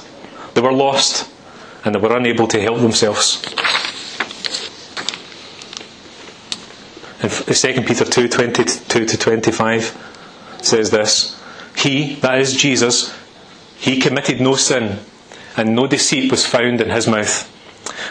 They 0.55 0.61
were 0.61 0.73
lost 0.73 1.31
and 1.85 1.95
they 1.95 1.99
were 2.01 2.17
unable 2.17 2.47
to 2.49 2.61
help 2.61 2.81
themselves. 2.81 3.43
In 7.22 7.28
2 7.28 7.82
Peter 7.82 8.04
2 8.04 8.28
22 8.28 9.06
to 9.06 9.16
25 9.16 10.56
says 10.61 10.90
this 10.90 11.40
He, 11.76 12.16
that 12.16 12.40
is 12.40 12.56
Jesus, 12.56 13.16
he 13.76 14.00
committed 14.00 14.40
no 14.40 14.56
sin, 14.56 14.98
and 15.56 15.76
no 15.76 15.87
deceit 15.87 16.32
was 16.32 16.44
found 16.44 16.80
in 16.80 16.90
his 16.90 17.06
mouth. 17.06 17.48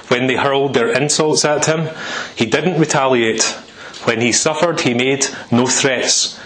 When 0.08 0.28
they 0.28 0.36
hurled 0.36 0.74
their 0.74 0.93
insults 0.93 1.43
at 1.43 1.65
him, 1.65 1.89
he 2.38 2.45
didn't 2.45 2.80
retaliate. 2.80 3.43
When 4.06 4.21
he 4.21 4.32
suffered, 4.32 4.82
he 4.82 4.93
made 4.93 5.28
no 5.52 5.67
threats. 5.67 6.39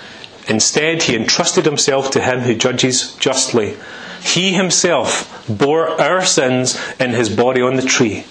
Instead, 0.47 1.03
he 1.03 1.15
entrusted 1.15 1.65
himself 1.65 2.09
to 2.11 2.21
him 2.21 2.39
who 2.39 2.55
judges 2.55 3.13
justly. 3.15 3.77
He 4.23 4.53
himself 4.53 5.45
bore 5.47 5.89
our 6.01 6.25
sins 6.25 6.79
in 6.99 7.11
his 7.11 7.29
body 7.29 7.61
on 7.61 7.75
the 7.75 7.83
tree, 7.83 8.25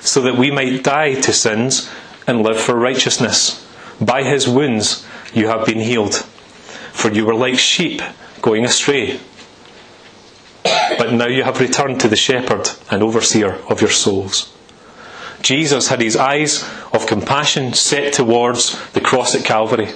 so 0.00 0.20
that 0.22 0.36
we 0.36 0.50
might 0.50 0.82
die 0.82 1.14
to 1.20 1.32
sins 1.32 1.88
and 2.26 2.42
live 2.42 2.58
for 2.60 2.74
righteousness. 2.74 3.65
By 4.00 4.22
his 4.22 4.48
wounds 4.48 5.06
you 5.32 5.48
have 5.48 5.66
been 5.66 5.80
healed. 5.80 6.14
For 6.92 7.10
you 7.10 7.26
were 7.26 7.34
like 7.34 7.58
sheep 7.58 8.00
going 8.42 8.64
astray. 8.64 9.20
But 10.62 11.12
now 11.12 11.26
you 11.26 11.44
have 11.44 11.60
returned 11.60 12.00
to 12.00 12.08
the 12.08 12.16
shepherd 12.16 12.68
and 12.90 13.02
overseer 13.02 13.54
of 13.68 13.80
your 13.80 13.90
souls. 13.90 14.52
Jesus 15.42 15.88
had 15.88 16.00
his 16.00 16.16
eyes 16.16 16.68
of 16.92 17.06
compassion 17.06 17.72
set 17.72 18.12
towards 18.12 18.80
the 18.92 19.00
cross 19.00 19.34
at 19.34 19.44
Calvary. 19.44 19.90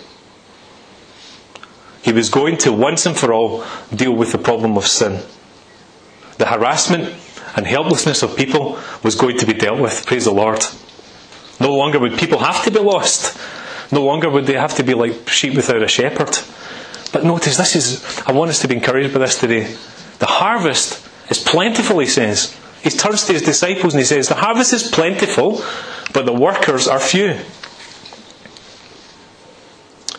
He 2.02 2.12
was 2.12 2.28
going 2.28 2.56
to 2.58 2.72
once 2.72 3.06
and 3.06 3.16
for 3.16 3.32
all 3.32 3.64
deal 3.94 4.12
with 4.12 4.32
the 4.32 4.38
problem 4.38 4.76
of 4.76 4.86
sin. 4.86 5.22
The 6.38 6.46
harassment 6.46 7.14
and 7.56 7.66
helplessness 7.66 8.22
of 8.22 8.36
people 8.36 8.78
was 9.02 9.14
going 9.14 9.38
to 9.38 9.46
be 9.46 9.54
dealt 9.54 9.80
with, 9.80 10.06
praise 10.06 10.24
the 10.24 10.32
Lord. 10.32 10.64
No 11.58 11.74
longer 11.74 11.98
would 11.98 12.18
people 12.18 12.38
have 12.38 12.64
to 12.64 12.70
be 12.70 12.78
lost. 12.78 13.36
No 13.92 14.04
longer 14.04 14.30
would 14.30 14.46
they 14.46 14.54
have 14.54 14.74
to 14.76 14.82
be 14.82 14.94
like 14.94 15.28
sheep 15.28 15.54
without 15.54 15.82
a 15.82 15.88
shepherd. 15.88 16.38
But 17.12 17.24
notice, 17.24 17.56
this 17.56 17.74
is, 17.74 18.22
I 18.26 18.32
want 18.32 18.50
us 18.50 18.60
to 18.60 18.68
be 18.68 18.76
encouraged 18.76 19.12
by 19.12 19.20
this 19.20 19.38
today. 19.38 19.74
The 20.20 20.26
harvest 20.26 21.06
is 21.28 21.38
plentiful, 21.38 21.98
he 21.98 22.06
says. 22.06 22.56
He 22.82 22.90
turns 22.90 23.24
to 23.26 23.32
his 23.32 23.42
disciples 23.42 23.94
and 23.94 24.00
he 24.00 24.06
says, 24.06 24.28
The 24.28 24.34
harvest 24.36 24.72
is 24.72 24.88
plentiful, 24.88 25.62
but 26.12 26.24
the 26.24 26.32
workers 26.32 26.86
are 26.86 27.00
few. 27.00 27.38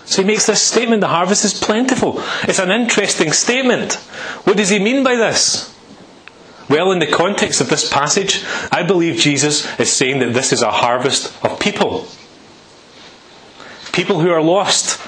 So 0.06 0.22
he 0.22 0.28
makes 0.28 0.46
this 0.46 0.62
statement 0.62 1.00
the 1.00 1.08
harvest 1.08 1.46
is 1.46 1.54
plentiful. 1.54 2.22
It's 2.44 2.60
an 2.60 2.70
interesting 2.70 3.32
statement. 3.32 3.94
What 4.44 4.58
does 4.58 4.70
he 4.70 4.78
mean 4.78 5.06
by 5.06 5.16
this? 5.16 5.74
Well, 6.70 6.92
in 6.92 7.00
the 7.00 7.08
context 7.08 7.62
of 7.62 7.70
this 7.70 7.90
passage, 7.90 8.44
I 8.72 8.84
believe 8.84 9.18
Jesus 9.18 9.68
is 9.80 9.92
saying 9.92 10.20
that 10.20 10.34
this 10.34 10.52
is 10.52 10.62
a 10.62 10.72
harvest 10.72 11.34
of 11.46 11.60
people. 11.60 12.08
People 13.94 14.20
who 14.20 14.30
are 14.30 14.42
lost. 14.42 15.00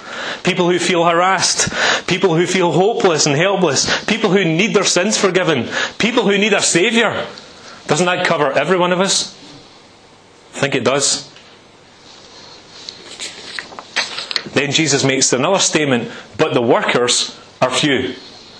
People 0.43 0.69
who 0.69 0.79
feel 0.79 1.05
harassed. 1.05 1.71
People 2.07 2.35
who 2.35 2.45
feel 2.45 2.71
hopeless 2.71 3.25
and 3.25 3.35
helpless. 3.35 4.05
People 4.05 4.29
who 4.29 4.43
need 4.43 4.73
their 4.73 4.83
sins 4.83 5.17
forgiven. 5.17 5.69
People 5.97 6.23
who 6.23 6.37
need 6.37 6.53
a 6.53 6.61
Saviour. 6.61 7.25
Doesn't 7.87 8.05
that 8.05 8.25
cover 8.25 8.51
every 8.51 8.77
one 8.77 8.91
of 8.91 8.99
us? 8.99 9.33
I 10.55 10.59
think 10.59 10.75
it 10.75 10.83
does. 10.83 11.33
then 14.53 14.71
Jesus 14.71 15.03
makes 15.03 15.33
another 15.33 15.59
statement, 15.59 16.11
but 16.37 16.53
the 16.53 16.61
workers 16.61 17.37
are 17.61 17.71
few. 17.71 18.15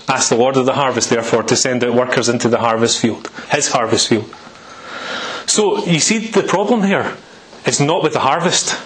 Ask 0.08 0.28
the 0.28 0.36
Lord 0.36 0.56
of 0.56 0.66
the 0.66 0.74
harvest, 0.74 1.08
therefore, 1.08 1.44
to 1.44 1.56
send 1.56 1.82
out 1.82 1.94
workers 1.94 2.28
into 2.28 2.48
the 2.48 2.58
harvest 2.58 3.00
field, 3.00 3.30
his 3.50 3.68
harvest 3.68 4.08
field. 4.08 4.32
So, 5.46 5.84
you 5.86 6.00
see, 6.00 6.18
the 6.18 6.42
problem 6.42 6.82
here 6.82 7.16
is 7.64 7.80
not 7.80 8.02
with 8.02 8.12
the 8.12 8.20
harvest. 8.20 8.78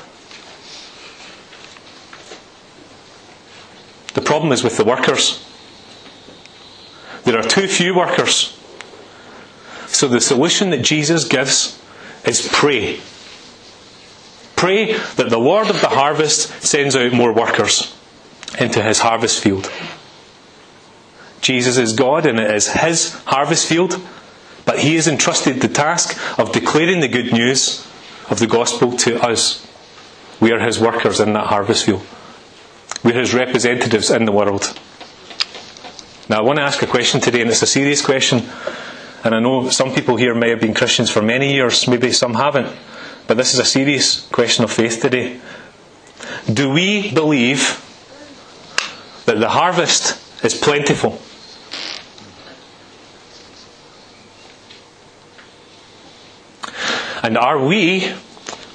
The 4.14 4.20
problem 4.20 4.52
is 4.52 4.64
with 4.64 4.76
the 4.76 4.84
workers. 4.84 5.44
There 7.24 7.38
are 7.38 7.42
too 7.42 7.68
few 7.68 7.94
workers. 7.94 8.58
So, 9.86 10.08
the 10.08 10.20
solution 10.20 10.70
that 10.70 10.82
Jesus 10.82 11.24
gives 11.24 11.80
is 12.24 12.48
pray. 12.52 13.00
Pray 14.56 14.94
that 14.94 15.30
the 15.30 15.38
Lord 15.38 15.70
of 15.70 15.80
the 15.80 15.88
harvest 15.88 16.62
sends 16.62 16.96
out 16.96 17.12
more 17.12 17.32
workers 17.32 17.94
into 18.58 18.82
his 18.82 19.00
harvest 19.00 19.42
field. 19.42 19.70
Jesus 21.40 21.78
is 21.78 21.92
God 21.92 22.26
and 22.26 22.40
it 22.40 22.50
is 22.50 22.72
his 22.72 23.12
harvest 23.24 23.68
field, 23.68 24.00
but 24.64 24.80
he 24.80 24.96
is 24.96 25.06
entrusted 25.06 25.60
the 25.60 25.68
task 25.68 26.18
of 26.38 26.52
declaring 26.52 27.00
the 27.00 27.08
good 27.08 27.32
news 27.32 27.86
of 28.28 28.40
the 28.40 28.46
gospel 28.46 28.92
to 28.98 29.22
us. 29.22 29.66
We 30.40 30.52
are 30.52 30.60
his 30.60 30.78
workers 30.78 31.20
in 31.20 31.32
that 31.34 31.46
harvest 31.46 31.86
field. 31.86 32.04
We're 33.04 33.18
his 33.18 33.34
representatives 33.34 34.10
in 34.10 34.24
the 34.24 34.32
world. 34.32 34.78
Now, 36.28 36.38
I 36.38 36.40
want 36.42 36.58
to 36.58 36.62
ask 36.62 36.82
a 36.82 36.86
question 36.86 37.20
today, 37.20 37.40
and 37.40 37.50
it's 37.50 37.62
a 37.62 37.66
serious 37.66 38.04
question. 38.04 38.42
And 39.24 39.34
I 39.34 39.40
know 39.40 39.70
some 39.70 39.94
people 39.94 40.16
here 40.16 40.34
may 40.34 40.50
have 40.50 40.60
been 40.60 40.74
Christians 40.74 41.10
for 41.10 41.22
many 41.22 41.54
years, 41.54 41.88
maybe 41.88 42.12
some 42.12 42.34
haven't. 42.34 42.74
But 43.26 43.36
this 43.36 43.54
is 43.54 43.60
a 43.60 43.64
serious 43.64 44.26
question 44.28 44.64
of 44.64 44.72
faith 44.72 45.00
today. 45.00 45.40
Do 46.52 46.70
we 46.70 47.12
believe 47.12 47.84
that 49.26 49.38
the 49.38 49.48
harvest 49.48 50.44
is 50.44 50.54
plentiful? 50.54 51.20
And 57.22 57.36
are 57.36 57.58
we 57.58 58.12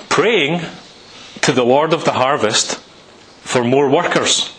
praying 0.09 0.61
to 1.41 1.51
the 1.51 1.63
Lord 1.63 1.93
of 1.93 2.05
the 2.05 2.11
harvest 2.11 2.82
for 3.53 3.63
more 3.63 3.87
workers? 3.87 4.51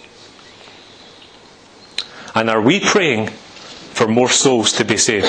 And 2.32 2.49
are 2.49 2.62
we 2.62 2.78
praying 2.78 3.26
for 3.26 4.07
more 4.07 4.28
souls 4.28 4.72
to 4.74 4.84
be 4.84 4.97
saved? 4.97 5.26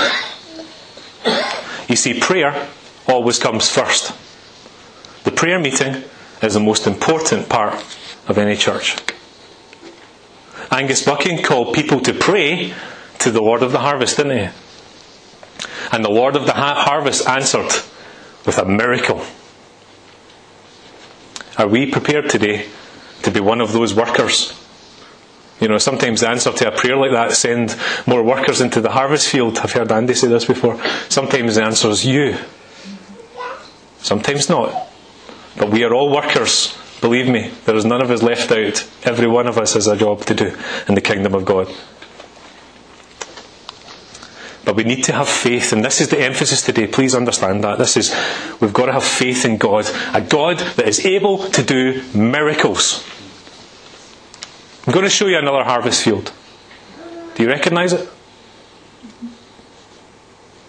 You 1.89 1.95
see, 1.95 2.19
prayer 2.19 2.67
always 3.07 3.39
comes 3.39 3.67
first. 3.67 4.13
The 5.23 5.31
prayer 5.31 5.57
meeting 5.59 6.03
is 6.43 6.53
the 6.53 6.59
most 6.59 6.85
important 6.85 7.49
part 7.49 7.73
of 8.27 8.37
any 8.37 8.55
church. 8.55 8.97
Angus 10.69 11.03
Buchan 11.03 11.41
called 11.41 11.73
people 11.73 11.99
to 12.01 12.13
pray 12.13 12.71
to 13.17 13.31
the 13.31 13.41
Lord 13.41 13.63
of 13.63 13.71
the 13.71 13.79
harvest, 13.79 14.17
didn't 14.17 14.37
he? 14.37 14.49
And 15.91 16.05
the 16.05 16.11
Lord 16.11 16.35
of 16.35 16.45
the 16.45 16.53
harvest 16.53 17.27
answered 17.27 17.71
with 18.45 18.59
a 18.59 18.65
miracle. 18.65 19.25
Are 21.57 21.67
we 21.67 21.89
prepared 21.89 22.29
today 22.29 22.67
to 23.25 23.31
be 23.31 23.39
one 23.39 23.61
of 23.61 23.73
those 23.73 23.93
workers? 23.93 24.59
You 25.59 25.67
know, 25.69 25.77
sometimes 25.77 26.21
the 26.21 26.29
answer 26.29 26.51
to 26.51 26.67
a 26.67 26.77
prayer 26.77 26.97
like 26.97 27.11
that 27.11 27.31
send 27.33 27.77
more 28.05 28.23
workers 28.23 28.59
into 28.59 28.81
the 28.81 28.91
harvest 28.91 29.29
field. 29.29 29.57
I've 29.57 29.71
heard 29.71 29.91
Andy 29.91 30.13
say 30.13 30.27
this 30.27 30.45
before. 30.45 30.81
Sometimes 31.09 31.55
the 31.55 31.63
answer 31.63 31.89
is 31.89 32.05
you. 32.05 32.37
Sometimes 33.99 34.49
not. 34.49 34.89
But 35.57 35.71
we 35.71 35.83
are 35.83 35.93
all 35.93 36.13
workers. 36.13 36.77
Believe 36.99 37.29
me, 37.29 37.51
there 37.65 37.75
is 37.75 37.85
none 37.85 38.01
of 38.01 38.11
us 38.11 38.21
left 38.21 38.51
out. 38.51 38.87
Every 39.03 39.27
one 39.27 39.47
of 39.47 39.57
us 39.57 39.73
has 39.73 39.87
a 39.87 39.95
job 39.95 40.21
to 40.25 40.33
do 40.33 40.57
in 40.87 40.95
the 40.95 41.01
kingdom 41.01 41.33
of 41.33 41.45
God. 41.45 41.73
But 44.65 44.75
we 44.75 44.83
need 44.83 45.03
to 45.05 45.13
have 45.13 45.29
faith, 45.29 45.71
and 45.71 45.85
this 45.85 46.01
is 46.01 46.09
the 46.09 46.19
emphasis 46.19 46.63
today. 46.63 46.87
Please 46.87 47.13
understand 47.13 47.63
that. 47.63 47.77
This 47.77 47.95
is, 47.95 48.13
we've 48.59 48.73
got 48.73 48.87
to 48.87 48.93
have 48.93 49.03
faith 49.03 49.45
in 49.45 49.57
God. 49.57 49.85
A 50.13 50.21
God 50.21 50.57
that 50.57 50.87
is 50.87 51.05
able 51.05 51.37
to 51.49 51.63
do 51.63 52.03
miracles. 52.15 53.03
I'm 54.87 54.93
going 54.93 55.03
to 55.03 55.09
show 55.09 55.25
you 55.25 55.37
another 55.37 55.63
harvest 55.63 56.03
field. 56.03 56.31
Do 57.33 57.43
you 57.43 57.49
recognise 57.49 57.91
it? 57.91 58.07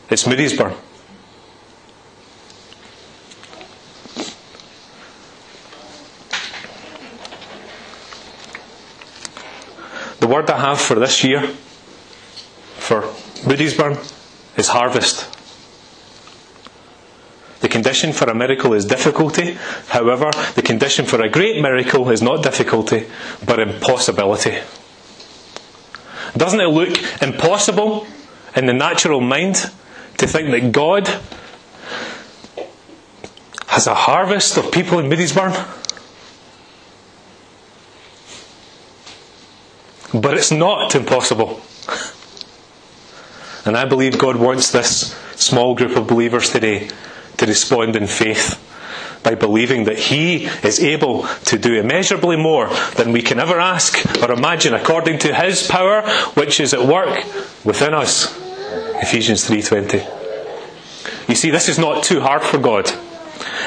It's 0.08 0.24
Moodiesburn. 0.24 0.74
The 10.20 10.26
word 10.26 10.48
I 10.50 10.58
have 10.58 10.80
for 10.80 10.94
this 10.94 11.22
year, 11.22 11.42
for 12.78 13.02
Moodiesburn, 13.44 13.98
is 14.56 14.68
harvest. 14.68 15.35
Condition 17.96 18.26
for 18.26 18.30
a 18.30 18.34
miracle 18.34 18.74
is 18.74 18.84
difficulty. 18.84 19.56
However, 19.88 20.30
the 20.54 20.60
condition 20.60 21.06
for 21.06 21.22
a 21.22 21.30
great 21.30 21.62
miracle 21.62 22.10
is 22.10 22.20
not 22.20 22.42
difficulty, 22.42 23.06
but 23.46 23.58
impossibility. 23.58 24.58
Doesn't 26.36 26.60
it 26.60 26.66
look 26.66 27.22
impossible 27.22 28.06
in 28.54 28.66
the 28.66 28.74
natural 28.74 29.22
mind 29.22 29.70
to 30.18 30.26
think 30.26 30.50
that 30.50 30.72
God 30.72 31.08
has 33.68 33.86
a 33.86 33.94
harvest 33.94 34.58
of 34.58 34.70
people 34.70 34.98
in 34.98 35.08
Moodiesburn? 35.08 35.54
But 40.12 40.36
it's 40.36 40.50
not 40.50 40.94
impossible. 40.94 41.62
And 43.64 43.74
I 43.74 43.86
believe 43.86 44.18
God 44.18 44.36
wants 44.36 44.70
this 44.70 45.16
small 45.36 45.74
group 45.74 45.96
of 45.96 46.06
believers 46.06 46.50
today 46.50 46.90
to 47.38 47.46
respond 47.46 47.96
in 47.96 48.06
faith 48.06 48.62
by 49.22 49.34
believing 49.34 49.84
that 49.84 49.98
He 49.98 50.44
is 50.62 50.78
able 50.80 51.26
to 51.46 51.58
do 51.58 51.74
immeasurably 51.74 52.36
more 52.36 52.68
than 52.96 53.12
we 53.12 53.22
can 53.22 53.40
ever 53.40 53.58
ask 53.58 53.98
or 54.22 54.30
imagine 54.30 54.72
according 54.74 55.18
to 55.20 55.34
His 55.34 55.66
power 55.66 56.02
which 56.34 56.60
is 56.60 56.72
at 56.72 56.86
work 56.86 57.24
within 57.64 57.92
us. 57.92 58.32
Ephesians 59.02 59.48
3:20. 59.48 60.06
You 61.28 61.34
see 61.34 61.50
this 61.50 61.68
is 61.68 61.78
not 61.78 62.04
too 62.04 62.20
hard 62.20 62.42
for 62.42 62.58
God. 62.58 62.90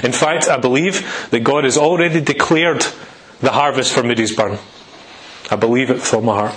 In 0.03 0.13
fact, 0.13 0.47
I 0.47 0.57
believe 0.57 1.27
that 1.31 1.41
God 1.41 1.65
has 1.65 1.77
already 1.77 2.21
declared 2.21 2.85
the 3.41 3.51
harvest 3.51 3.93
for 3.93 4.01
Moodiesburn. 4.01 4.59
I 5.51 5.55
believe 5.55 5.89
it 5.89 6.13
all 6.13 6.21
my 6.21 6.35
heart. 6.35 6.55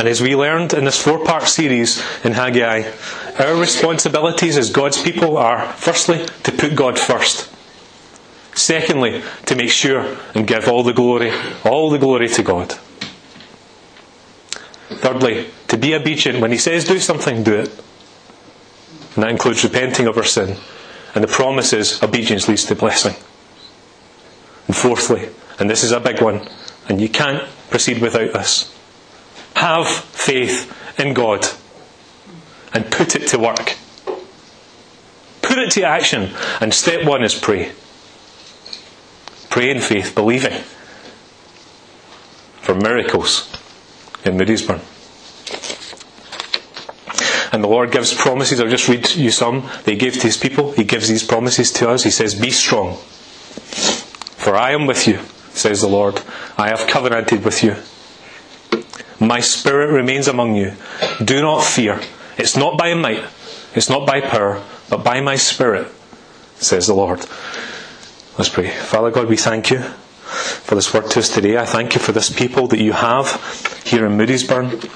And 0.00 0.08
as 0.08 0.22
we 0.22 0.34
learned 0.34 0.72
in 0.72 0.86
this 0.86 0.96
four 0.96 1.22
part 1.22 1.42
series 1.42 2.02
in 2.24 2.32
Haggai, 2.32 2.90
our 3.38 3.54
responsibilities 3.54 4.56
as 4.56 4.70
God's 4.70 5.02
people 5.02 5.36
are 5.36 5.74
firstly, 5.74 6.24
to 6.44 6.52
put 6.52 6.74
God 6.74 6.98
first. 6.98 7.54
Secondly, 8.54 9.22
to 9.44 9.54
make 9.54 9.68
sure 9.68 10.16
and 10.34 10.46
give 10.46 10.68
all 10.68 10.82
the 10.82 10.94
glory, 10.94 11.30
all 11.66 11.90
the 11.90 11.98
glory 11.98 12.28
to 12.28 12.42
God. 12.42 12.72
Thirdly, 14.88 15.50
to 15.68 15.76
be 15.76 15.94
obedient. 15.94 16.40
When 16.40 16.50
He 16.50 16.56
says 16.56 16.86
do 16.86 16.98
something, 16.98 17.42
do 17.42 17.56
it. 17.56 17.68
And 19.16 19.24
that 19.24 19.32
includes 19.32 19.62
repenting 19.64 20.06
of 20.06 20.16
our 20.16 20.24
sin. 20.24 20.56
And 21.14 21.22
the 21.22 21.28
promise 21.28 21.74
is 21.74 22.02
obedience 22.02 22.48
leads 22.48 22.64
to 22.64 22.74
blessing. 22.74 23.16
And 24.66 24.74
fourthly, 24.74 25.28
and 25.58 25.68
this 25.68 25.84
is 25.84 25.92
a 25.92 26.00
big 26.00 26.22
one, 26.22 26.48
and 26.88 27.02
you 27.02 27.10
can't 27.10 27.46
proceed 27.68 28.00
without 28.00 28.32
this 28.32 28.74
have 29.60 29.86
faith 29.88 30.72
in 30.98 31.12
God 31.12 31.46
and 32.72 32.90
put 32.90 33.14
it 33.14 33.28
to 33.28 33.38
work. 33.38 33.76
Put 35.42 35.58
it 35.58 35.70
to 35.72 35.82
action. 35.82 36.30
And 36.62 36.72
step 36.72 37.04
one 37.04 37.22
is 37.22 37.34
pray. 37.34 37.72
Pray 39.50 39.70
in 39.70 39.80
faith, 39.80 40.14
believing 40.14 40.62
for 42.62 42.74
miracles 42.74 43.52
in 44.24 44.38
Moodiesburn. 44.38 44.80
And 47.52 47.62
the 47.62 47.68
Lord 47.68 47.90
gives 47.90 48.14
promises. 48.14 48.60
I'll 48.60 48.68
just 48.68 48.88
read 48.88 49.10
you 49.14 49.30
some 49.30 49.68
He 49.84 49.96
gave 49.96 50.14
to 50.14 50.22
His 50.22 50.36
people. 50.36 50.72
He 50.72 50.84
gives 50.84 51.08
these 51.08 51.24
promises 51.24 51.70
to 51.72 51.90
us. 51.90 52.04
He 52.04 52.10
says, 52.10 52.34
Be 52.34 52.50
strong, 52.50 52.96
for 54.38 54.56
I 54.56 54.70
am 54.70 54.86
with 54.86 55.06
you, 55.06 55.18
says 55.50 55.82
the 55.82 55.88
Lord. 55.88 56.22
I 56.56 56.68
have 56.68 56.86
covenanted 56.86 57.44
with 57.44 57.62
you. 57.64 57.74
My 59.20 59.40
spirit 59.40 59.92
remains 59.92 60.28
among 60.28 60.54
you. 60.54 60.72
Do 61.22 61.42
not 61.42 61.62
fear. 61.62 62.00
It's 62.38 62.56
not 62.56 62.78
by 62.78 62.94
might, 62.94 63.22
it's 63.74 63.90
not 63.90 64.06
by 64.06 64.22
power, 64.22 64.62
but 64.88 65.04
by 65.04 65.20
my 65.20 65.36
spirit, 65.36 65.88
says 66.56 66.86
the 66.86 66.94
Lord. 66.94 67.20
Let's 68.38 68.48
pray. 68.48 68.70
Father 68.70 69.10
God, 69.10 69.28
we 69.28 69.36
thank 69.36 69.70
you 69.70 69.80
for 69.80 70.74
this 70.74 70.94
word 70.94 71.10
to 71.10 71.18
us 71.18 71.28
today. 71.28 71.58
I 71.58 71.66
thank 71.66 71.94
you 71.94 72.00
for 72.00 72.12
this 72.12 72.30
people 72.30 72.66
that 72.68 72.80
you 72.80 72.92
have 72.92 73.82
here 73.84 74.06
in 74.06 74.16
Moodiesburn. 74.16 74.88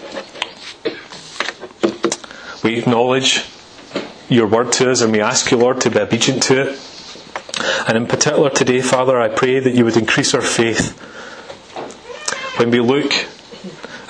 We 2.65 2.79
acknowledge 2.79 3.45
your 4.31 4.47
word 4.47 4.73
to 4.73 4.91
us 4.91 5.03
and 5.03 5.13
we 5.13 5.21
ask 5.21 5.51
you, 5.51 5.59
Lord, 5.59 5.83
to 5.83 5.91
be 5.91 5.99
obedient 5.99 6.43
to 6.45 6.63
it. 6.63 6.81
And 7.87 7.99
in 7.99 8.07
particular 8.07 8.49
today, 8.49 8.81
Father, 8.81 9.21
I 9.21 9.29
pray 9.29 9.61
that 9.61 9.75
you 9.75 9.85
would 9.85 9.99
increase 9.99 10.33
our 10.33 10.41
faith 10.41 10.99
when 12.59 12.71
we 12.71 12.81
look 12.81 13.13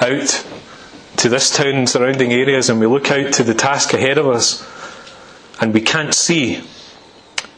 out 0.01 0.47
to 1.16 1.28
this 1.28 1.55
town 1.55 1.74
and 1.74 1.88
surrounding 1.88 2.32
areas 2.32 2.68
and 2.68 2.80
we 2.80 2.86
look 2.86 3.11
out 3.11 3.32
to 3.34 3.42
the 3.42 3.55
task 3.55 3.95
ahead 3.95 4.18
of 4.18 4.26
us 4.26 4.66
and 5.61 5.72
we 5.72 5.80
can't 5.80 6.14
see 6.14 6.62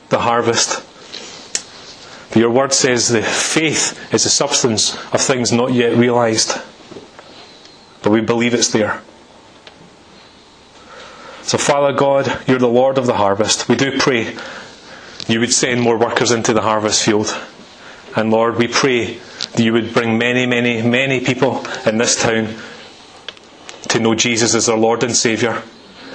the 0.09 0.19
harvest. 0.19 0.83
But 2.29 2.39
your 2.39 2.51
word 2.51 2.73
says 2.73 3.09
the 3.09 3.23
faith 3.23 4.13
is 4.13 4.25
the 4.25 4.31
substance 4.31 4.95
of 5.13 5.21
things 5.21 5.53
not 5.53 5.73
yet 5.73 5.97
realized. 5.97 6.59
But 8.03 8.11
we 8.11 8.21
believe 8.21 8.55
it's 8.55 8.73
there. 8.73 9.03
So, 11.43 11.59
Father 11.59 11.97
God, 11.97 12.43
you're 12.49 12.59
the 12.59 12.69
Lord 12.69 12.99
of 12.99 13.07
the 13.07 13.15
harvest. 13.15 13.69
We 13.69 13.77
do 13.77 13.99
pray 13.99 14.37
you 15.29 15.41
would 15.41 15.53
send 15.53 15.81
more 15.81 15.99
workers 15.99 16.31
into 16.31 16.53
the 16.53 16.63
harvest 16.63 17.05
field. 17.05 17.37
And 18.15 18.31
Lord, 18.31 18.57
we 18.57 18.69
pray 18.69 19.19
that 19.53 19.63
you 19.63 19.73
would 19.73 19.93
bring 19.93 20.19
many, 20.19 20.47
many, 20.47 20.83
many 20.83 21.21
people 21.21 21.67
in 21.87 21.99
this 21.99 22.21
town 22.21 22.55
to 23.89 24.01
know 24.01 24.15
Jesus 24.15 24.55
as 24.55 24.67
their 24.67 24.77
Lord 24.77 25.03
and 25.03 25.15
Saviour. 25.15 25.63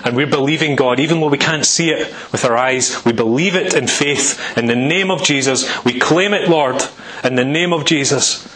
And 0.03 0.15
we're 0.15 0.27
believing 0.27 0.75
God, 0.75 0.99
even 0.99 1.19
though 1.19 1.29
we 1.29 1.37
can't 1.37 1.65
see 1.65 1.89
it 1.89 2.07
with 2.31 2.43
our 2.43 2.57
eyes, 2.57 3.05
we 3.05 3.11
believe 3.11 3.55
it 3.55 3.75
in 3.75 3.87
faith. 3.87 4.57
In 4.57 4.65
the 4.65 4.75
name 4.75 5.11
of 5.11 5.23
Jesus, 5.23 5.83
we 5.85 5.99
claim 5.99 6.33
it, 6.33 6.49
Lord. 6.49 6.81
In 7.23 7.35
the 7.35 7.45
name 7.45 7.71
of 7.71 7.85
Jesus, 7.85 8.47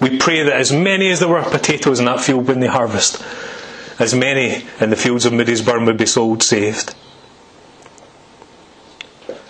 we 0.00 0.18
pray 0.18 0.44
that 0.44 0.54
as 0.54 0.72
many 0.72 1.10
as 1.10 1.18
there 1.18 1.28
were 1.28 1.42
potatoes 1.42 1.98
in 1.98 2.06
that 2.06 2.20
field 2.20 2.46
when 2.46 2.60
they 2.60 2.68
harvest, 2.68 3.22
as 3.98 4.14
many 4.14 4.64
in 4.80 4.90
the 4.90 4.96
fields 4.96 5.26
of 5.26 5.32
Moodiesburn 5.32 5.84
would 5.86 5.96
be 5.96 6.06
sold 6.06 6.42
saved. 6.42 6.94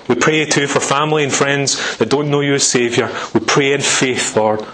We 0.09 0.15
pray 0.15 0.45
too 0.47 0.67
for 0.67 0.81
family 0.81 1.23
and 1.23 1.33
friends 1.33 1.99
that 1.99 2.09
don't 2.09 2.31
know 2.31 2.41
you 2.41 2.55
as 2.55 2.67
Saviour. 2.67 3.11
We 3.35 3.41
pray 3.41 3.73
in 3.75 3.83
faith, 3.83 4.37
Lord. 4.37 4.65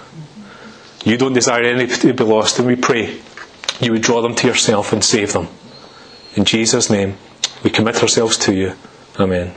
You 1.05 1.19
don't 1.19 1.33
desire 1.33 1.65
any 1.65 1.87
to 1.87 2.15
be 2.15 2.25
lost, 2.25 2.59
and 2.59 2.69
we 2.69 2.77
pray 2.77 3.21
you 3.81 3.93
would 3.93 4.03
draw 4.03 4.23
them 4.23 4.35
to 4.37 4.47
yourself 4.47 4.93
and 4.93 5.05
save 5.05 5.33
them. 5.33 5.49
In 6.35 6.45
Jesus' 6.45 6.89
name, 6.89 7.17
we 7.63 7.71
commit 7.71 8.01
ourselves 8.01 8.39
to 8.39 8.55
you. 8.55 8.75
Amen. 9.19 9.55